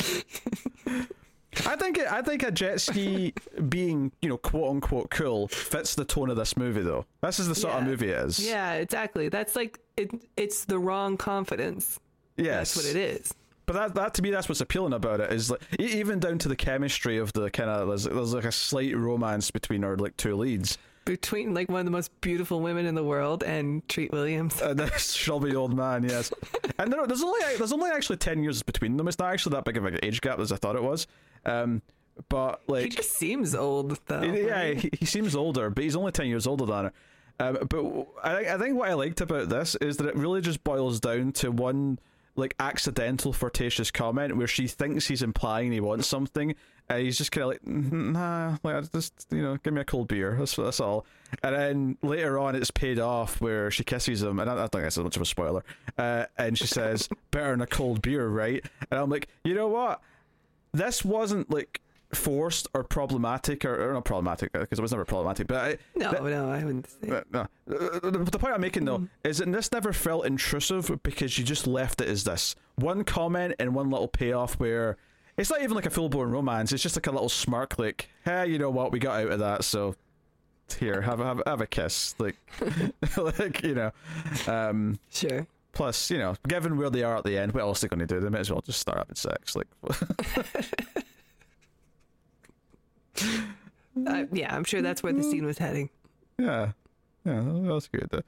[1.66, 3.34] I think it, I think a jet ski
[3.68, 7.06] being, you know, quote unquote cool fits the tone of this movie though.
[7.22, 8.38] This is the sort of movie it is.
[8.44, 9.28] Yeah, exactly.
[9.28, 10.10] That's like it.
[10.36, 11.98] It's the wrong confidence.
[12.36, 12.74] Yes.
[12.74, 13.34] That's what it is.
[13.66, 16.48] But that, that to me, that's what's appealing about it is like even down to
[16.48, 20.16] the chemistry of the kind of there's, there's like a slight romance between our like
[20.16, 20.76] two leads.
[21.04, 24.60] Between like one of the most beautiful women in the world and Treat Williams.
[24.60, 26.32] And this Shelby old man, yes.
[26.78, 29.06] And there, there's only there's only actually ten years between them.
[29.06, 31.06] It's not actually that big of an age gap as I thought it was.
[31.44, 31.82] Um,
[32.28, 34.22] but He just seems old though.
[34.22, 36.92] yeah, he, he seems older, but he's only ten years older than her.
[37.38, 40.42] Um, but I think I think what I liked about this is that it really
[40.42, 41.98] just boils down to one
[42.36, 46.54] like accidental flirtatious comment where she thinks he's implying he wants something,
[46.88, 49.84] and he's just kind of like, "Mm, nah, like just you know, give me a
[49.84, 50.36] cold beer.
[50.38, 51.06] That's that's all.
[51.42, 54.72] And then later on, it's paid off where she kisses him, and I, I don't
[54.72, 55.64] think that's a much of a spoiler.
[55.96, 59.68] Uh, and she says, "Better than a cold beer, right?" And I'm like, you know
[59.68, 60.02] what?
[60.72, 61.80] This wasn't like
[62.12, 66.10] forced or problematic or, or not problematic because it was never problematic, but I, No,
[66.10, 67.10] that- no, I wouldn't say.
[67.10, 67.40] uh, no.
[67.40, 71.44] Uh, The the point I'm making though is that this never felt intrusive because you
[71.44, 74.96] just left it as this one comment and one little payoff where
[75.36, 76.72] it's not even like a full blown romance.
[76.72, 78.90] It's just like a little smirk, like, "Hey, you know what?
[78.92, 79.94] We got out of that, so
[80.78, 82.36] here, have a have, have a kiss." Like,
[83.16, 83.92] like you know.
[84.46, 85.46] Um, Sure.
[85.80, 88.06] Plus, you know, given where they are at the end, what else are they going
[88.06, 88.20] to do?
[88.20, 89.56] They might as well just start having sex.
[89.56, 89.66] Like,
[94.06, 95.88] Uh, yeah, I'm sure that's where the scene was heading.
[96.38, 96.72] Yeah,
[97.24, 98.22] yeah, that's good.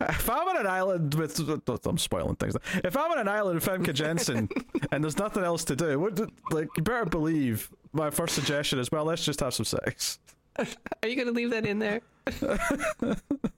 [0.00, 1.38] If I'm on an island with,
[1.86, 2.56] I'm spoiling things.
[2.82, 4.48] If I'm on an island with Famke Janssen
[4.90, 6.18] and there's nothing else to do, what,
[6.50, 10.18] like you better believe my first suggestion is, well, let's just have some sex.
[10.56, 12.00] Are you going to leave that in there?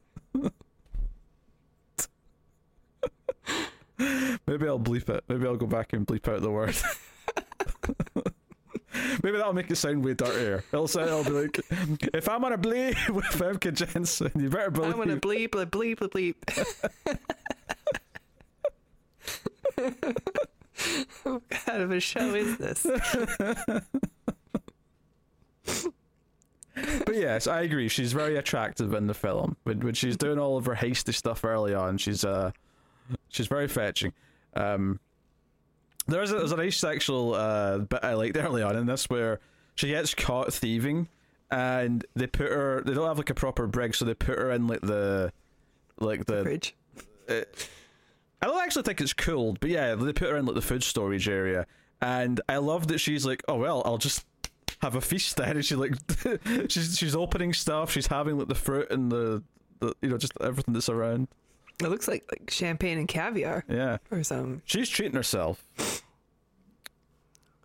[4.47, 5.25] Maybe I'll bleep it.
[5.29, 6.77] Maybe I'll go back and bleep out the word.
[9.23, 10.65] Maybe that'll make it sound way dirtier.
[10.73, 11.61] It'll say, I'll be like,
[12.15, 14.97] if I'm on a bleep with Famke Janssen, you better believe.
[14.97, 17.19] want to bleep, bleep, bleep, bleep, bleep.
[21.23, 22.87] what kind of a show is this?
[27.07, 27.89] But yes, I agree.
[27.89, 29.57] She's very attractive in the film.
[29.65, 32.53] When, when she's doing all of her hasty stuff early on, she's uh,
[33.29, 34.13] she's very fetching.
[34.55, 35.01] Um,
[36.07, 39.41] there's a, there's a nice sexual uh bit I liked early on in this where
[39.75, 41.09] she gets caught thieving,
[41.51, 42.83] and they put her.
[42.85, 45.33] They don't have like a proper brig, so they put her in like the,
[45.99, 46.75] like the Fridge.
[47.29, 50.83] I don't actually think it's cool, but yeah, they put her in like the food
[50.83, 51.67] storage area,
[52.01, 54.25] and I love that she's like, oh well, I'll just
[54.81, 55.95] have a feast then, and she like,
[56.69, 59.43] she's she's opening stuff, she's having like the fruit and the,
[59.81, 61.29] the you know just everything that's around.
[61.83, 64.63] It looks like like champagne and caviar Yeah, or something.
[64.65, 65.63] she's treating herself.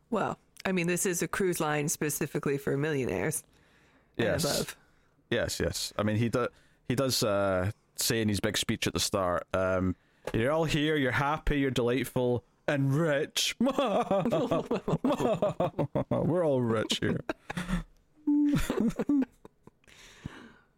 [0.10, 3.44] Well, I mean, this is a cruise line specifically for millionaires
[4.18, 4.76] and Yes, above.
[5.30, 5.94] yes, yes.
[5.98, 6.50] I mean, he does
[6.90, 9.96] he does uh, say in his big speech at the start, um,
[10.34, 13.56] "You're all here, you're happy, you're delightful." And rich.
[13.60, 13.74] We're
[16.46, 17.20] all rich here.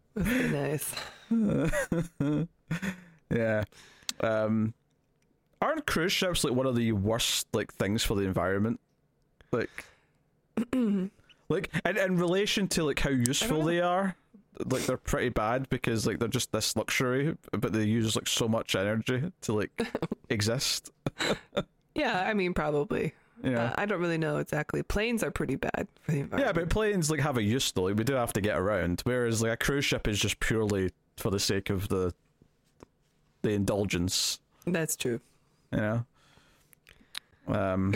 [0.16, 0.94] Very nice.
[3.30, 3.64] Yeah.
[4.20, 4.74] Um
[5.62, 8.80] aren't cruise ships like one of the worst like things for the environment?
[9.52, 9.84] Like
[10.72, 14.14] like in, in relation to like how useful they are,
[14.66, 18.46] like they're pretty bad because like they're just this luxury, but they use like so
[18.48, 19.70] much energy to like
[20.28, 20.90] exist.
[21.96, 23.14] Yeah, I mean, probably.
[23.44, 23.66] Yeah.
[23.66, 24.82] Uh, I don't really know exactly.
[24.82, 26.40] Planes are pretty bad for the environment.
[26.44, 27.82] yeah, but planes like have a use though.
[27.84, 29.02] Like, we do have to get around.
[29.04, 32.12] Whereas like a cruise ship is just purely for the sake of the
[33.44, 34.40] the indulgence.
[34.66, 35.20] That's true.
[35.72, 36.04] you know.
[37.48, 37.94] Um,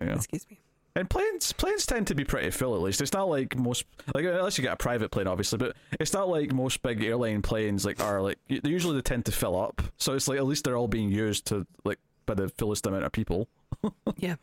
[0.00, 0.14] you know.
[0.14, 0.58] Excuse me.
[0.96, 3.00] And planes planes tend to be pretty full at least.
[3.00, 3.84] It's not like most
[4.16, 7.40] like unless you get a private plane obviously, but it's not like most big airline
[7.40, 9.80] planes like are like they usually they tend to fill up.
[9.98, 13.04] So it's like at least they're all being used to like by the fullest amount
[13.04, 13.48] of people.
[14.16, 14.34] Yeah.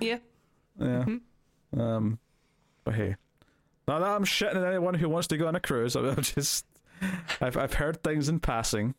[0.00, 0.18] Yeah.
[0.78, 1.04] Yeah.
[1.76, 2.18] Um,
[2.84, 3.16] but hey,
[3.88, 5.96] not that I'm shitting at anyone who wants to go on a cruise.
[5.96, 6.66] I'm just
[7.40, 8.94] I've I've heard things in passing.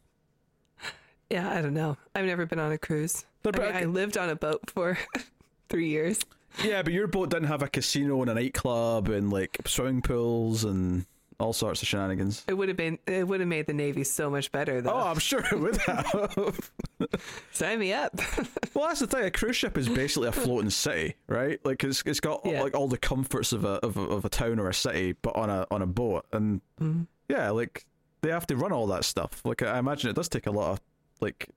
[1.29, 1.97] Yeah, I don't know.
[2.15, 3.25] I've never been on a cruise.
[3.43, 4.97] They're I, mean, I lived on a boat for
[5.69, 6.19] three years.
[6.63, 10.63] Yeah, but your boat didn't have a casino and a nightclub and like swimming pools
[10.63, 11.05] and
[11.39, 12.43] all sorts of shenanigans.
[12.47, 12.97] It would have been.
[13.05, 14.93] It would have made the Navy so much better, though.
[14.93, 16.71] Oh, I'm sure it would have.
[17.51, 18.19] Sign me up.
[18.73, 19.25] well, that's the thing.
[19.25, 21.63] A cruise ship is basically a floating city, right?
[21.63, 22.61] Like it's it's got Yeah.
[22.61, 25.35] like all the comforts of a, of a of a town or a city, but
[25.35, 26.25] on a on a boat.
[26.31, 27.03] And mm-hmm.
[27.29, 27.85] yeah, like
[28.21, 29.41] they have to run all that stuff.
[29.45, 30.81] Like I imagine it does take a lot of
[31.21, 31.49] like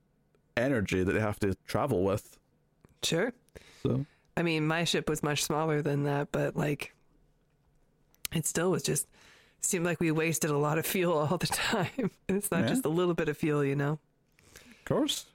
[0.57, 2.37] energy that they have to travel with.
[3.03, 3.33] sure.
[3.83, 4.05] So
[4.37, 6.93] I mean, my ship was much smaller than that, but like,
[8.33, 9.07] it still was just
[9.59, 12.11] seemed like we wasted a lot of fuel all the time.
[12.29, 12.67] It's not Yeah.
[12.67, 13.99] just a little bit of fuel, you know.
[14.55, 15.25] of course,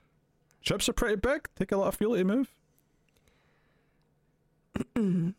[0.61, 1.47] ships are pretty big.
[1.57, 2.49] Take a lot of fuel to move.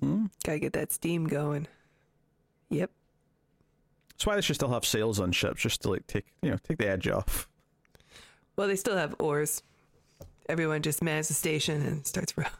[0.00, 0.26] Hmm?
[0.44, 1.68] Gotta get that steam going.
[2.70, 2.90] Yep.
[4.10, 6.58] That's why they should still have sails on ships, just to like take you know
[6.66, 7.48] take the edge off.
[8.56, 9.62] Well, they still have oars.
[10.48, 12.50] Everyone just mans the station and starts rowing.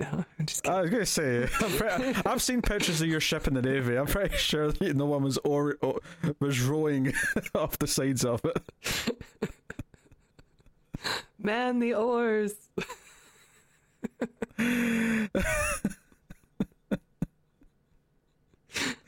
[0.00, 0.76] No, I'm just kidding.
[0.76, 3.96] I was gonna say I'm pretty, I've seen pictures of your ship in the navy.
[3.96, 6.00] I'm pretty sure that no one was or, or
[6.40, 7.14] was rowing
[7.54, 8.60] off the sides of it.
[11.38, 12.54] Man the oars.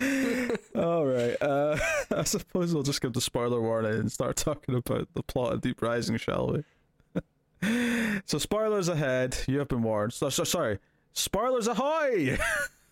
[0.00, 1.36] All right.
[1.40, 1.78] Uh,
[2.16, 5.60] I suppose we'll just give the spoiler warning and start talking about the plot of
[5.60, 7.22] Deep Rising, shall we?
[8.26, 9.36] so, spoilers ahead.
[9.46, 10.12] You have been warned.
[10.12, 10.78] So, so, sorry.
[11.12, 12.36] Spoilers ahoy!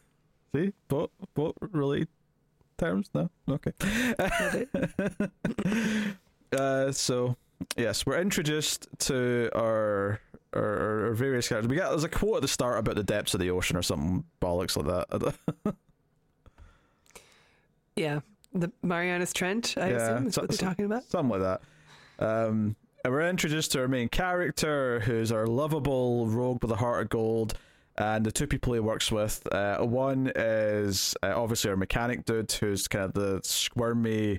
[0.55, 0.73] See?
[0.89, 2.07] Both, both really
[2.79, 3.11] terms?
[3.15, 3.29] No?
[3.51, 3.73] Okay.
[6.57, 7.37] uh, so,
[7.77, 10.21] yes, we're introduced to our,
[10.55, 11.69] our various characters.
[11.69, 13.83] We got there's a quote at the start about the depths of the ocean or
[13.83, 15.75] something bollocks like that.
[17.97, 18.21] Yeah.
[18.53, 21.05] The Marianas Trench, I Yeah, assume is so- what they're so- talking about.
[21.11, 21.61] something like that.
[22.25, 27.03] Um, and we're introduced to our main character, who's our lovable rogue with a heart
[27.03, 27.59] of gold,
[27.99, 29.47] and the two people he works with.
[29.53, 34.39] Uh, one is uh, obviously our mechanic dude, who's kind of the squirmy,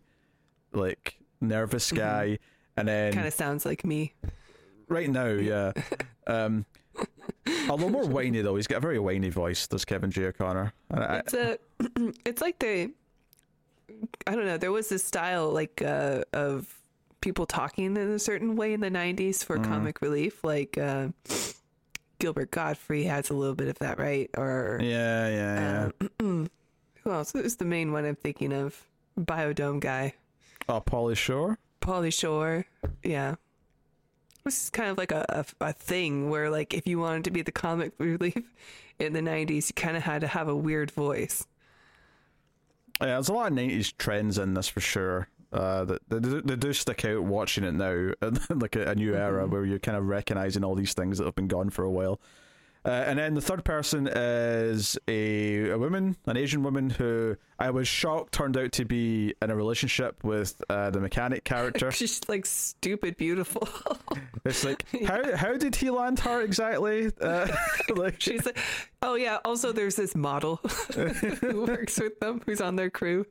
[0.74, 1.96] like nervous Mhm.
[1.98, 2.40] guy,
[2.78, 4.14] and then Kind of sounds like me.
[4.88, 5.74] right now, yeah.
[6.28, 6.66] Um,
[7.70, 9.68] although more whiny though, he's got a very whiny voice.
[9.68, 10.74] Does Kevin J O'Connor?
[10.90, 11.58] And It's a
[12.26, 12.90] it's like they
[14.28, 16.74] I don't know, there was this style like uh of
[17.22, 19.64] people talking in a certain way in the 90s for Mhm.
[19.66, 21.08] comic relief like uh
[22.20, 24.30] Gilbert Gottfried has a little bit of that, right?
[24.38, 26.08] Or yeah, yeah, yeah.
[26.22, 26.50] um,
[27.04, 27.34] who else?
[27.34, 28.86] Who's the main one I'm thinking of?
[29.20, 30.14] Biodome guy.
[30.70, 31.58] oh, Pauly Shore.
[31.82, 32.66] Pauly Shore.
[33.04, 33.36] Yeah.
[34.44, 37.32] This is kind of like a, a, a thing where, like, if you wanted to
[37.32, 38.38] be the comic relief
[39.00, 41.46] in the 90s, you kind of had to have a weird voice.
[43.02, 45.28] Yeah, there's a lot of '90s trends in this for sure.
[45.54, 48.12] Uh, that they, do- they do stick out watching it now,
[48.50, 49.52] like a, a new era Mhm.
[49.52, 52.20] where you're kind of recognizing all these things that have been gone for a while.
[52.86, 57.72] Uh, and then the third person is a, a woman, an Asian woman who I
[57.72, 61.92] was shocked turned out to be in a relationship with uh, the mechanic character.
[61.92, 63.68] She's like stupid beautiful.
[64.46, 67.12] It's like how how did he land her exactly?
[67.20, 67.48] Uh,
[67.96, 68.60] like She's like,
[69.02, 69.40] oh, yeah.
[69.44, 70.58] Also, there's this model
[70.94, 73.26] who works with them who's on their crew.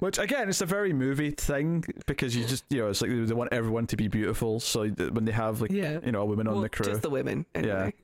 [0.00, 3.34] Which again, it's a very movie thing because you just you know it's like they
[3.34, 4.58] want everyone to be beautiful.
[4.60, 6.00] So when they have like Yeah.
[6.04, 7.44] you know a woman on the crew, Just the women.
[7.54, 7.92] Anyway.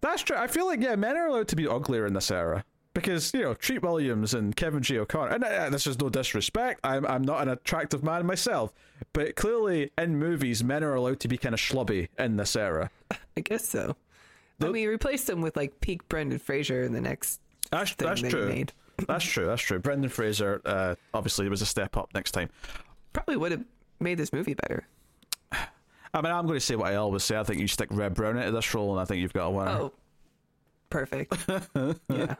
[0.00, 0.36] that's true.
[0.36, 3.42] I feel like yeah, men are allowed to be uglier in this era because you
[3.42, 5.34] know Treat Williams and Kevin J O'Connor.
[5.34, 6.80] And uh, this is no disrespect.
[6.84, 8.72] I'm I'm not an attractive man myself,
[9.12, 12.90] but clearly in movies, men are allowed to be kind of schlubby in this era.
[13.36, 13.96] I guess so.
[14.60, 14.74] I Nope.
[14.74, 18.30] mean, replace them with like peak Brendan Fraser in the next That's thing that's that
[18.30, 18.48] true.
[18.48, 18.72] made.
[19.06, 19.46] That's true.
[19.46, 19.78] That's true.
[19.78, 22.50] Brendan Fraser uh, obviously was a step up next time.
[23.12, 23.64] Probably would have
[23.98, 24.86] made this movie better.
[26.12, 27.38] I mean, I'm going to say what I always say.
[27.38, 29.50] I think you stick Reb Brown into this role, and I think you've got a
[29.50, 29.70] winner.
[29.70, 29.92] Oh,
[30.90, 31.36] perfect.
[32.08, 32.34] yeah.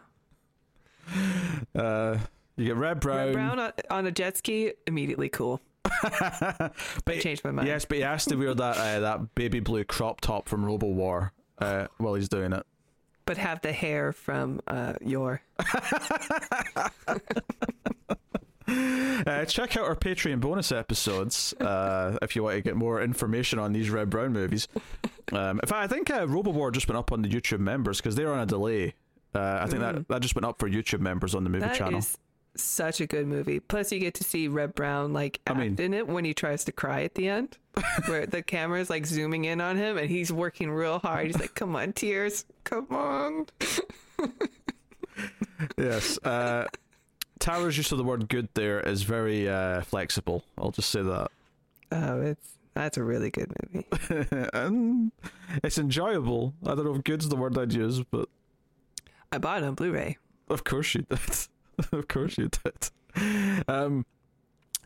[1.75, 2.19] Uh,
[2.57, 3.27] you get Reb Brown.
[3.27, 5.61] Reb Brown on, on a jet ski, immediately cool.
[6.03, 6.73] but
[7.07, 7.69] I changed my mind.
[7.69, 10.87] yes, but he has to wear that uh, that baby blue crop top from Robo
[10.87, 12.67] War uh, while he's doing it.
[13.31, 15.41] But have the hair from uh, your.
[19.27, 23.59] Uh, check out our Patreon bonus episodes uh, if you want to get more information
[23.59, 24.69] on these Reb Brown movies.
[25.33, 27.99] Um, in fact, I think uh, Robo War just went up on the YouTube members
[27.99, 28.95] because they're on a delay.
[29.35, 30.07] Uh, I think that Mm.
[30.09, 32.01] that just went up for YouTube members on the movie That is channel.
[32.61, 33.61] Such a good movie.
[33.61, 36.35] Plus, you get to see Reb Brown like I act mean- in it when he
[36.35, 37.57] tries to cry at the end,
[38.07, 41.27] where the camera is like zooming in on him and he's working real hard.
[41.27, 43.47] He's like, "Come on, tears, come on."
[45.79, 46.19] yes.
[46.19, 46.67] Uh,
[47.39, 50.45] Tara's use of the word "good" there is very uh, flexible.
[50.59, 51.31] I'll just say that.
[51.93, 53.87] Oh, it's that's a really good movie.
[54.53, 55.13] and
[55.65, 56.55] it's enjoyable.
[56.65, 58.29] I don't know if good's the word I'd use, but
[59.33, 60.19] I bought it on Blu-ray.
[60.49, 61.19] of course you did.
[61.93, 63.65] of course you did.
[63.69, 64.07] Um,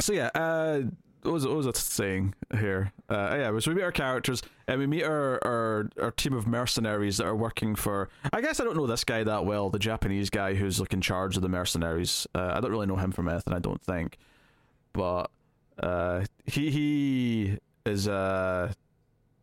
[0.01, 0.83] so yeah, uh,
[1.25, 2.93] what was, what was I saying here?
[3.09, 6.47] Uh, yeah, so we meet our characters and we meet our, our our team of
[6.47, 8.11] mercenaries that are working for.
[8.33, 11.01] I guess I don't know this guy that well, the Japanese guy who's like in
[11.01, 12.27] charge of the mercenaries.
[12.35, 13.55] Uh, I don't really know him from anything.
[13.55, 14.19] I don't think,
[14.93, 15.31] but
[15.83, 18.73] uh, he he is uh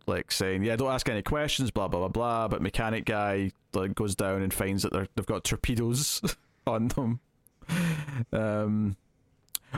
[0.08, 2.48] like saying, yeah, don't ask any questions, blah blah blah blah.
[2.48, 6.22] But mechanic guy like goes down and finds that they've got torpedoes
[6.68, 7.22] on them.
[8.34, 8.97] Um.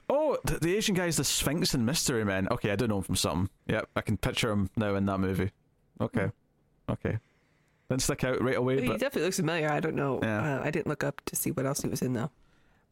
[0.10, 2.48] Oh, the, the Asian guy's the Sphinx and Mystery Men.
[2.50, 3.50] Okay, I don't know him from something.
[3.68, 5.52] Yep, I can picture him now in that movie.
[6.02, 6.30] Okay,
[6.90, 7.20] okay.
[7.90, 9.72] Didn't stick out right away, he but definitely looks familiar.
[9.72, 10.20] I don't know.
[10.22, 10.58] Yeah.
[10.58, 12.32] Uh, I didn't look up to see what else he was in though.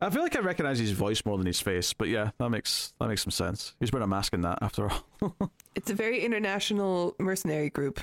[0.04, 1.94] I feel like I recognize his voice more than his face.
[1.94, 3.76] But yeah, that makes that makes some sense.
[3.80, 5.52] He's wearing a mask in that, after all.
[5.76, 8.02] It's a very international mercenary group.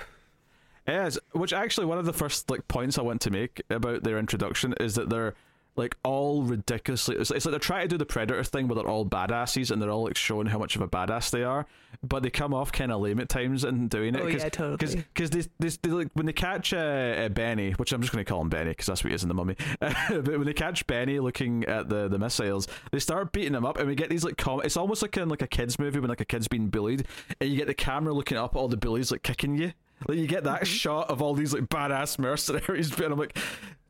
[0.87, 4.19] Yes, which actually one of the first like points I want to make about their
[4.19, 5.35] introduction is that they're
[5.79, 7.17] like all ridiculously.
[7.17, 9.81] It's, it's like they're trying to do the Predator thing where they're all badasses and
[9.81, 11.67] they're all like showing how much of a badass they are,
[12.03, 14.21] but they come off kind of lame at times in doing it.
[14.21, 15.05] Oh, yeah, totally.
[15.15, 18.25] Because they, they, they, like when they catch uh, uh, Benny, which I'm just going
[18.25, 19.57] to call him Benny because that's what he is in the Mummy.
[19.81, 23.79] but when they catch Benny looking at the the missiles, they start beating him up,
[23.79, 26.09] and we get these like com- It's almost like in like a kids movie when
[26.09, 27.07] like a kid's being bullied,
[27.41, 29.73] and you get the camera looking up at all the bullies like kicking you.
[30.07, 33.37] Like you get that shot of all these like badass mercenaries, and I'm like,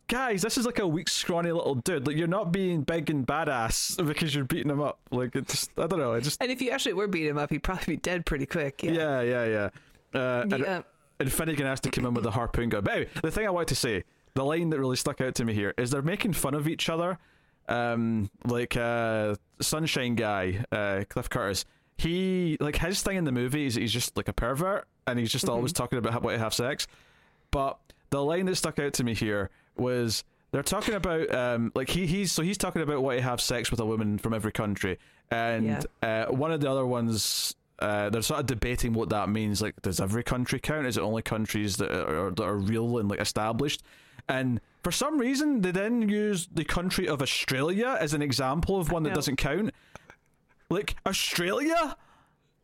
[0.09, 2.07] guys, this is like a weak, scrawny little dude.
[2.07, 4.99] Like you're not being big and badass because you're beating him up.
[5.11, 6.15] Like it just, I don't know.
[6.15, 8.47] It just, And if you actually were beating him up, he'd probably be dead pretty
[8.47, 8.83] quick.
[8.83, 8.93] Yeah.
[8.93, 9.69] yeah, yeah, yeah.
[10.21, 10.83] Uh, and, Yeah.
[11.21, 12.83] and Finnegan has to come in with a harpoon gun.
[12.85, 14.05] But anyway, the thing I want to say,
[14.35, 16.89] the line that really stuck out to me here is they're making fun of each
[16.89, 17.19] other.
[17.69, 21.67] Um, like uh, Sunshine Guy, uh, Cliff Curtis.
[21.99, 25.33] He like his thing in the movie is he's just like a pervert, and he's
[25.33, 26.87] just always talking about how to have sex.
[27.51, 27.77] But
[28.11, 32.07] the line that stuck out to me here was they're talking about um like he
[32.07, 34.99] he's so he's talking about why to have sex with a woman from every country,
[35.31, 37.55] and uh, one of the other ones.
[37.81, 39.63] Uh, they're sort of debating what that means.
[39.63, 40.85] Like, does every country count?
[40.85, 43.85] Is it only countries that are, that are real and like established?
[44.29, 48.91] And for some reason, they then use the country of Australia as an example of
[48.91, 49.73] one that doesn't count.
[50.71, 51.97] Like Australia?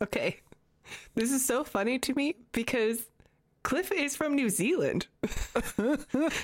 [0.02, 0.40] Okay.
[1.14, 3.06] This is so funny to me because
[3.64, 5.08] Cliff is from New Zealand.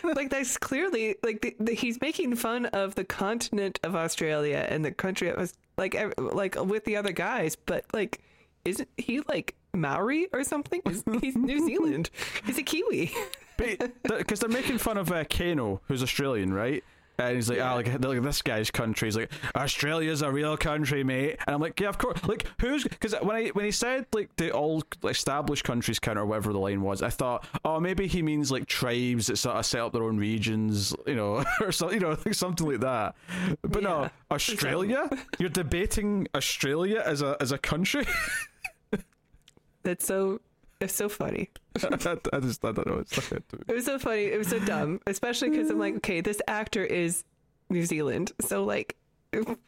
[0.03, 4.85] like that's clearly like the, the, he's making fun of the continent of Australia and
[4.85, 8.21] the country of Aus- like ev- like with the other guys, but like
[8.65, 10.81] isn't he like Maori or something?
[10.89, 12.11] He's, he's New Zealand.
[12.45, 13.13] He's a Kiwi.
[13.57, 16.83] Because they're making fun of uh, Kano, who's Australian, right?
[17.21, 17.73] And he's like, Yeah.
[17.73, 19.09] oh, like, look at this guy's country.
[19.09, 21.37] He's like, Australia's a real country, mate.
[21.47, 22.23] And I'm like, yeah, of course.
[22.25, 22.85] Like, who's?
[22.85, 26.59] Because when I when he said like the all established countries count or whatever the
[26.59, 29.93] line was, I thought, oh, maybe he means like tribes that sort of set up
[29.93, 33.15] their own regions, you know, or something, you know, like something like that.
[33.63, 33.89] But Yeah.
[33.89, 35.09] no, Australia.
[35.39, 38.07] You're debating Australia as a as a country.
[39.83, 40.41] That's so
[40.81, 41.51] it's so funny.
[41.83, 41.87] I,
[42.33, 42.99] I just I don't know.
[42.99, 43.63] It's stuck out to me.
[43.69, 44.25] It was so funny.
[44.25, 47.25] It was so dumb, especially because I'm like, okay, this actor is
[47.69, 48.97] New Zealand, so like,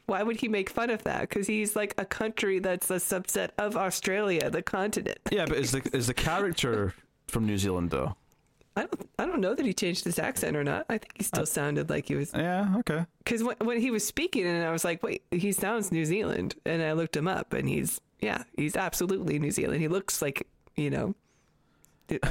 [0.06, 1.28] why would he make fun of that?
[1.28, 5.18] Because he's like a country that's a subset of Australia, the continent.
[5.30, 6.94] Yeah, but is the is the character
[7.28, 8.16] from New Zealand though?
[8.74, 10.86] I don't, I don't know that he changed his accent or not.
[10.88, 12.32] I think he still uh, sounded like he was.
[12.34, 12.74] Yeah.
[12.78, 13.04] Okay.
[13.18, 16.54] Because when, when he was speaking, and I was like, wait, he sounds New Zealand,
[16.64, 19.80] and I looked him up, and he's yeah, he's absolutely New Zealand.
[19.80, 20.46] He looks like
[20.76, 21.14] you know,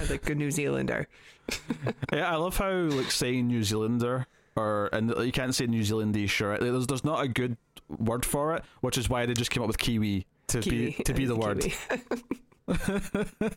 [0.10, 1.08] like a New Zealander.
[2.14, 4.26] Yeah, I love how like saying New Zealander
[4.56, 7.58] or and you can't say New Zealandish or there's there's not a good
[7.90, 10.96] word for it, which is why they just came up with Kiwi to Kiwi.
[10.98, 11.66] be to be the word.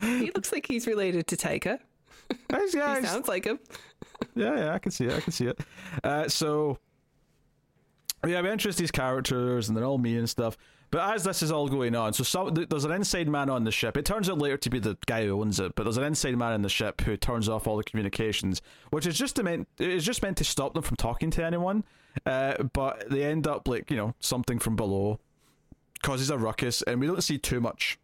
[0.00, 1.78] He looks like he's related to Taika.
[2.48, 3.58] Guys, yeah, He sounds like him.
[4.34, 5.12] yeah, yeah, I can see it.
[5.12, 5.58] I can see it.
[6.02, 6.78] Uh, so
[8.26, 10.56] yeah, we introduce these characters and they're all me and stuff.
[10.94, 13.64] But as this is all going on, so some, th- there's an inside man on
[13.64, 13.96] the ship.
[13.96, 16.36] It turns out later to be the guy who owns it, but there's an inside
[16.36, 20.04] man in the ship who turns off all the communications, which is just meant it's
[20.04, 21.82] just meant to stop them from talking to anyone.
[22.24, 25.18] Uh, but they end up like you know something from below
[26.04, 27.98] causes a ruckus, and we don't see too much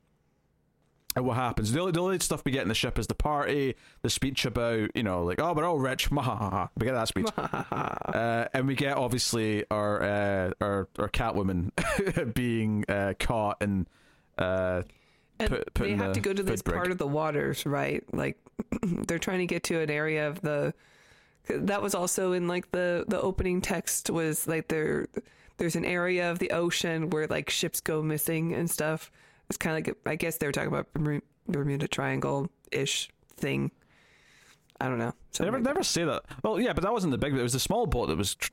[1.16, 1.72] and what happens.
[1.72, 4.44] The only, the only stuff we get in the ship is the party, the speech
[4.44, 6.10] about, you know, like, oh, we're all rich.
[6.10, 7.26] We get that speech.
[7.36, 13.86] uh, and we get, obviously, our uh, our, our Catwoman being uh, caught and.
[14.38, 14.82] Uh,
[15.40, 17.64] And Put- put they in have the to go to this part of the waters,
[17.64, 18.04] right?
[18.12, 18.36] Like
[18.82, 20.74] they're trying to get to an area of the.
[21.48, 25.08] That was also in like the the opening text was like there.
[25.56, 29.10] There's an area of the ocean where like ships go missing and stuff.
[29.50, 33.72] It's kind of like I guess they were talking about Bermu- Bermuda Triangle ish thing.
[34.80, 35.12] I don't know.
[35.36, 36.22] they never, like never say that.
[36.42, 37.34] Well, yeah, but that wasn't the big.
[37.34, 38.36] It was the small boat that was.
[38.36, 38.52] Tr-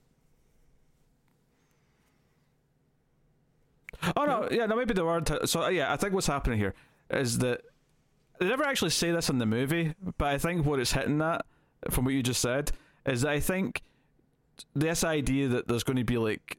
[4.17, 4.47] oh, no.
[4.51, 5.29] Yeah, no, maybe the word.
[5.47, 6.73] So, uh, yeah, I think what's happening here
[7.11, 7.61] is that
[8.39, 11.45] they never actually say this in the movie, but I think what it's hitting at,
[11.91, 12.71] from what you just said,
[13.05, 13.83] is that I think
[14.75, 16.57] this idea that there's going to be like,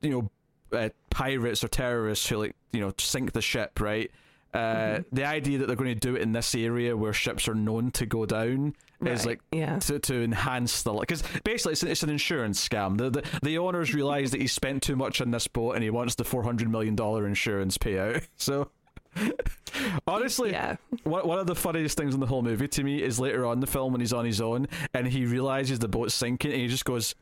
[0.00, 0.30] you know,
[0.72, 4.10] uh, pirates or terrorists who like, you know, sink the ship, right?
[4.52, 7.54] Uh, The idea that they're going to do it in this area where ships are
[7.54, 8.74] known to go down
[9.06, 9.78] is like yeah.
[9.78, 12.98] to, to enhance the because basically it's, it's an insurance scam.
[12.98, 15.88] The, the the owners realize that he spent too much on this boat and he
[15.90, 18.26] wants the four hundred million dollar insurance payout.
[18.36, 18.70] So
[20.06, 20.76] honestly, Yeah.
[21.04, 23.54] one, one of the funniest things in the whole movie to me is later on
[23.54, 26.60] in the film when he's on his own and he realizes the boat's sinking and
[26.60, 27.14] he just goes.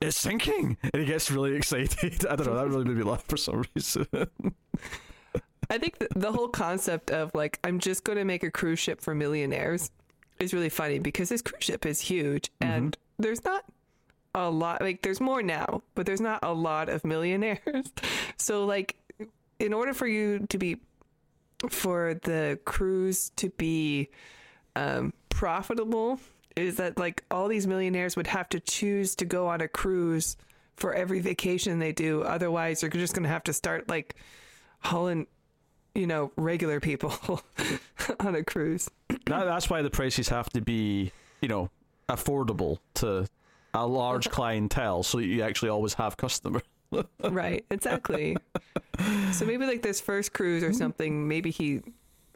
[0.00, 2.26] It's sinking, and he gets really excited.
[2.30, 2.54] I don't know.
[2.54, 4.06] That really made me laugh for some reason.
[5.70, 8.78] I think the, the whole concept of like I'm just going to make a cruise
[8.78, 9.90] ship for millionaires
[10.38, 13.64] is really funny because this cruise ship is huge and there's not
[14.34, 14.80] a lot.
[14.80, 17.60] Like there's more now, but there's not a lot of millionaires.
[18.38, 18.96] So like,
[19.58, 20.76] in order for you to be,
[21.70, 24.10] for the cruise to be
[24.76, 26.20] um, profitable,
[26.56, 30.36] is that like all these millionaires would have to choose to go on a cruise
[30.76, 32.22] for every vacation they do.
[32.22, 34.16] Otherwise, you're just going to have to start like
[34.80, 35.26] hauling,
[35.94, 37.14] you know, regular people
[38.20, 38.90] on a cruise.
[39.08, 41.70] that, that's why the prices have to be, you know,
[42.08, 43.26] affordable to
[43.74, 46.62] a large clientele, so you actually always have customers.
[47.20, 48.36] right, exactly.
[49.32, 51.82] so maybe like this first cruise or something, maybe he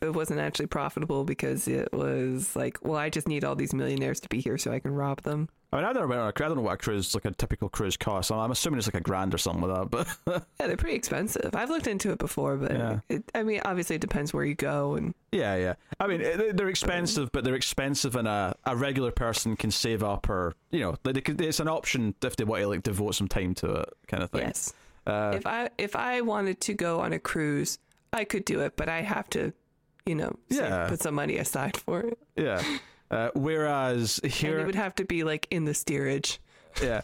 [0.00, 4.20] it wasn't actually profitable because it was like, well, I just need all these millionaires
[4.20, 5.48] to be here so I can rob them.
[5.72, 6.26] I mean, I don't know.
[6.26, 8.32] I don't know what a cruise like a typical cruise costs.
[8.32, 10.16] I'm assuming it's like a grand or something like that.
[10.26, 11.54] But Yeah, they're pretty expensive.
[11.54, 13.00] I've looked into it before, but Yeah.
[13.08, 15.74] it, I mean, obviously it depends where you go and yeah, yeah.
[16.00, 20.28] I mean, they're expensive, but they're expensive, and a, a regular person can save up,
[20.28, 23.28] or you know, they could, it's an option if they want to like devote some
[23.28, 24.40] time to it, kind of thing.
[24.40, 24.72] yes.
[25.06, 27.78] Uh, if I if I wanted to go on a cruise,
[28.12, 29.52] I could do it, but I have to,
[30.06, 30.88] you know, Yeah.
[30.88, 32.18] put some money aside for it.
[32.36, 32.62] yeah.
[33.10, 36.38] Uh, whereas And here, it would have to be like in the steerage.
[36.82, 37.00] yeah.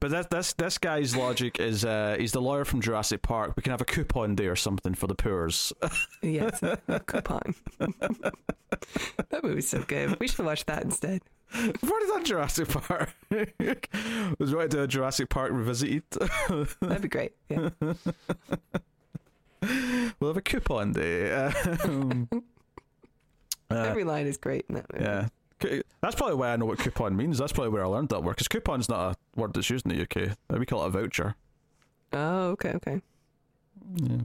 [0.00, 3.52] But that this this guy's logic is uh, he's the lawyer from Jurassic Park.
[3.56, 5.74] We can have a coupon day or something for the poors.
[6.22, 7.54] Yes, a coupon.
[7.78, 10.18] that movie's so good.
[10.20, 11.20] We should watch that instead.
[11.54, 13.10] We've already done Jurassic Park.
[14.38, 16.04] Was right to do a Jurassic Park revisited.
[16.80, 17.32] That'd be great.
[17.50, 17.68] Yeah.
[20.20, 21.32] We'll have a coupon day.
[21.32, 22.28] Um,
[23.70, 25.04] uh, Every line is great in that movie.
[25.04, 25.28] yeah.
[26.00, 27.36] That's probably why I know what coupon means.
[27.38, 28.32] That's probably where I learned that word.
[28.36, 30.36] Because coupon's not a word that's used in the UK.
[30.58, 31.34] We call it a voucher.
[32.14, 33.02] Oh, okay, okay.
[33.96, 34.16] Yeah.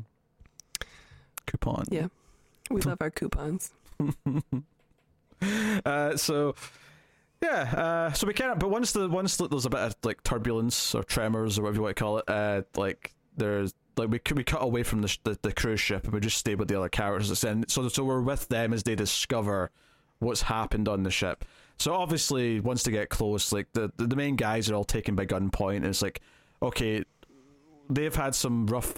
[1.45, 1.85] Coupon.
[1.89, 2.07] Yeah.
[2.71, 3.71] We love our coupons.
[5.85, 6.55] Uh, so
[7.43, 8.57] yeah, uh, so we can't.
[8.57, 11.81] But once the once there's a bit of like turbulence or tremors or whatever you
[11.83, 15.39] want to call it, uh, like there's like we we cut away from the, the
[15.41, 17.43] the cruise ship and we just stay with the other characters.
[17.43, 19.71] And so so we're with them as they discover
[20.19, 21.45] what's happened on the ship.
[21.77, 25.15] So obviously, once they get close, like the the, the main guys are all taken
[25.15, 25.77] by gunpoint.
[25.77, 26.21] And it's like,
[26.61, 27.03] okay,
[27.89, 28.95] they've had some rough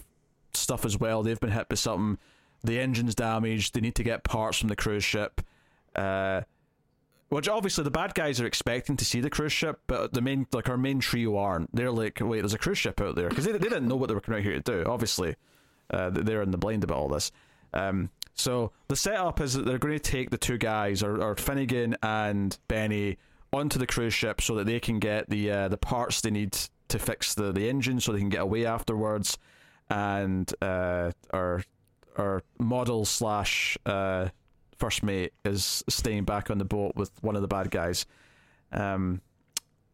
[0.53, 1.23] stuff as well.
[1.23, 2.17] They've been hit by something.
[2.63, 3.73] The engine's damaged.
[3.73, 5.41] They need to get parts from the cruise ship.
[5.95, 6.41] Uh,
[7.29, 10.47] which obviously the bad guys are expecting to see the cruise ship, but the main
[10.53, 11.75] like our main trio aren't.
[11.75, 14.07] They're like, wait, there's a cruise ship out there because they, they didn't know what
[14.07, 14.89] they were coming out here to do.
[14.89, 15.35] Obviously,
[15.89, 17.31] uh, they're in the blind about all this.
[17.73, 21.35] Um, so the setup is that they're going to take the two guys, or, or
[21.35, 23.17] Finnegan and Benny,
[23.51, 26.57] onto the cruise ship so that they can get the uh, the parts they need
[26.89, 29.37] to fix the, the engine, so they can get away afterwards.
[29.89, 31.63] And uh, our
[32.17, 34.29] our model slash uh,
[34.77, 38.05] first mate is staying back on the boat with one of the bad guys.
[38.71, 39.21] Um,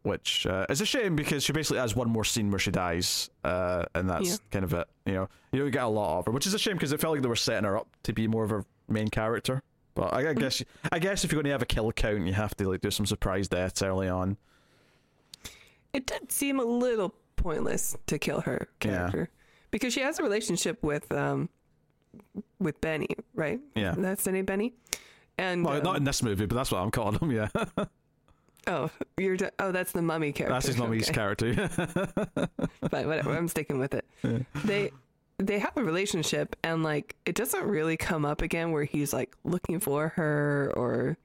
[0.04, 3.30] which uh, is a shame because she basically has one more scene where she dies,
[3.46, 4.36] uh, and that's Yeah.
[4.52, 4.88] kind of it.
[5.06, 7.00] You know, you don't get a lot of her, which is a shame because it
[7.00, 9.62] felt like they were setting her up to be more of a main character.
[9.96, 10.62] But I, I guess,
[10.92, 12.92] I guess if you're going to have a kill count, you have to like do
[12.92, 14.36] some surprise deaths early on.
[15.94, 18.90] It did seem a little pointless to kill her Yeah.
[19.10, 19.30] character
[19.72, 21.48] because she has a relationship with um
[22.60, 23.60] with Benny, right?
[23.76, 23.96] Yeah.
[23.98, 24.74] That's the name Benny.
[25.38, 27.32] And Well, um, not in this movie, but that's what I'm calling him.
[27.32, 27.48] Yeah,
[28.68, 30.54] oh, you're d- oh, that's the mummy character.
[30.54, 31.14] that's his mummy's Okay.
[31.16, 31.68] character.
[32.92, 33.32] Fine, whatever.
[33.36, 34.06] I'm sticking with it.
[34.64, 34.92] They
[35.40, 39.36] they have a relationship, and like it doesn't really come up again where he's like
[39.44, 41.18] looking for her, or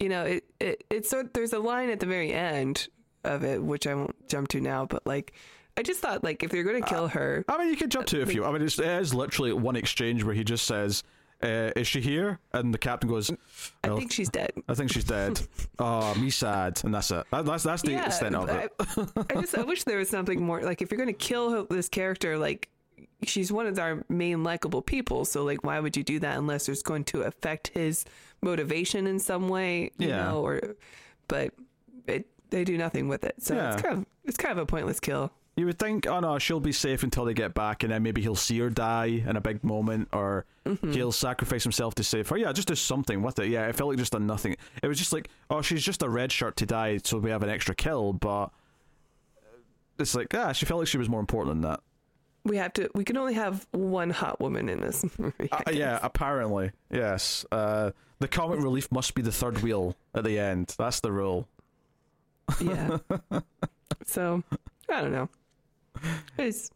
[0.00, 1.34] you know, it it it's sort.
[1.34, 2.88] There's a line at the very end
[3.24, 5.34] of it which I won't jump to now, but like
[5.76, 8.22] I just thought like if they're gonna kill her, I mean, you could jump to
[8.22, 8.44] a few.
[8.44, 11.02] I mean, it's, it is literally one exchange where he just says,
[11.42, 13.30] uh, "Is she here?" And the captain goes,
[13.82, 14.52] I think she's dead.
[14.68, 15.40] I think she's dead.
[15.78, 17.26] oh, me sad, and that's it.
[17.32, 18.72] That, that's that's the yeah, extent of it.
[18.78, 21.88] I, I just I wish there was something more like if you're gonna kill this
[21.88, 22.68] character, like
[23.24, 25.24] she's one of our main likable people.
[25.24, 28.04] So like, why would you do that unless it's going to affect his
[28.42, 29.90] motivation in some way?
[29.98, 30.24] You Yeah.
[30.24, 30.60] know, or
[31.26, 31.52] but
[32.06, 33.34] it they do nothing with it.
[33.42, 35.32] So it's kind of it's kind of a pointless kill.
[35.56, 38.20] You would think, oh no, she'll be safe until they get back, and then maybe
[38.20, 40.92] he'll see her die in a big moment, or Mm-hmm.
[40.92, 42.38] he'll sacrifice himself to save her.
[42.38, 43.48] Yeah, just do something with it.
[43.48, 44.56] Yeah, it felt like just a nothing.
[44.82, 47.42] It was just like, oh, she's just a red shirt to die, so we have
[47.42, 48.48] an extra kill, but
[49.98, 51.80] it's like, ah, she felt like she was more important than that.
[52.44, 52.88] We have to.
[52.94, 55.50] We can only have one hot woman in this movie.
[55.52, 57.44] Uh, yeah, apparently, yes.
[57.52, 60.74] Uh, the comic relief must be the third wheel at the end.
[60.78, 61.46] That's the rule.
[62.60, 62.98] yeah.
[64.06, 64.42] So
[64.88, 65.28] I don't know.
[66.38, 66.70] It's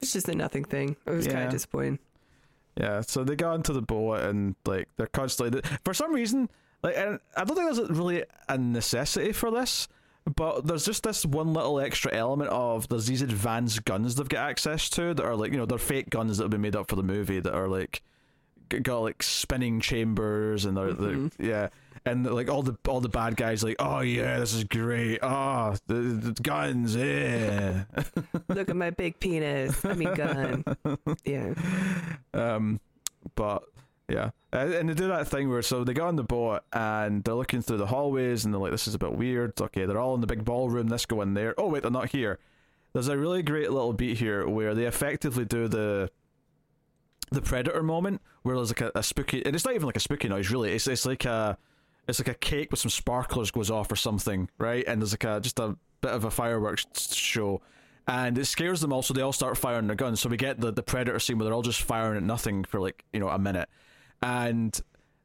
[0.00, 0.96] it's just a nothing thing.
[1.06, 1.98] It was kind of disappointing.
[2.76, 6.48] Yeah, so they got into the boat and like they're constantly for some reason
[6.82, 9.88] like and I don't think there's really a necessity for this,
[10.36, 14.48] but there's just this one little extra element of there's these advanced guns they've got
[14.48, 16.88] access to that are like you know they're fake guns that have been made up
[16.88, 18.02] for the movie that are like
[18.82, 21.44] got like spinning chambers and they're, they're mm-hmm.
[21.44, 21.68] yeah
[22.04, 25.18] and like all the all the bad guys like oh yeah this is great.
[25.22, 27.84] Oh the, the guns yeah.
[28.48, 29.84] Look at my big penis.
[29.84, 30.64] I mean, gun.
[31.24, 31.54] Yeah.
[32.34, 32.80] um
[33.34, 33.62] but
[34.08, 34.30] yeah.
[34.52, 37.62] And they do that thing where so they get on the boat and they're looking
[37.62, 39.60] through the hallways and they're like this is a bit weird.
[39.60, 40.88] Okay they're all in the big ballroom.
[40.88, 41.54] Let's go in there.
[41.56, 42.38] Oh wait they're not here.
[42.92, 46.10] There's a really great little beat here where they effectively do the
[47.30, 50.00] the predator moment where there's like a, a spooky and it's not even like a
[50.00, 50.72] spooky noise really.
[50.72, 51.56] It's it's like a
[52.08, 54.84] it's like a cake with some sparklers goes off or something right?
[54.86, 57.62] And there's like a just a bit of a fireworks show.
[58.06, 60.20] And it scares them all so they all start firing their guns.
[60.20, 62.80] So we get the the predator scene where they're all just firing at nothing for
[62.80, 63.68] like you know a minute.
[64.22, 64.78] And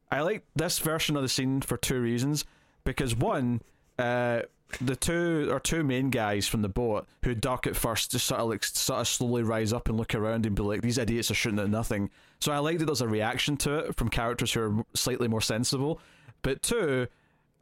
[0.09, 2.45] i like this version of the scene for two reasons.
[2.83, 3.61] Because one
[3.97, 4.41] uh
[4.81, 8.41] the two or two main guys from the boat who duck at first just sort
[8.41, 11.31] of like sort of slowly rise up and look around and be like these idiots
[11.31, 12.09] are shooting at nothing.
[12.39, 15.41] So i like that there's a reaction to it from characters who are slightly more
[15.41, 15.99] sensible
[16.41, 17.07] but two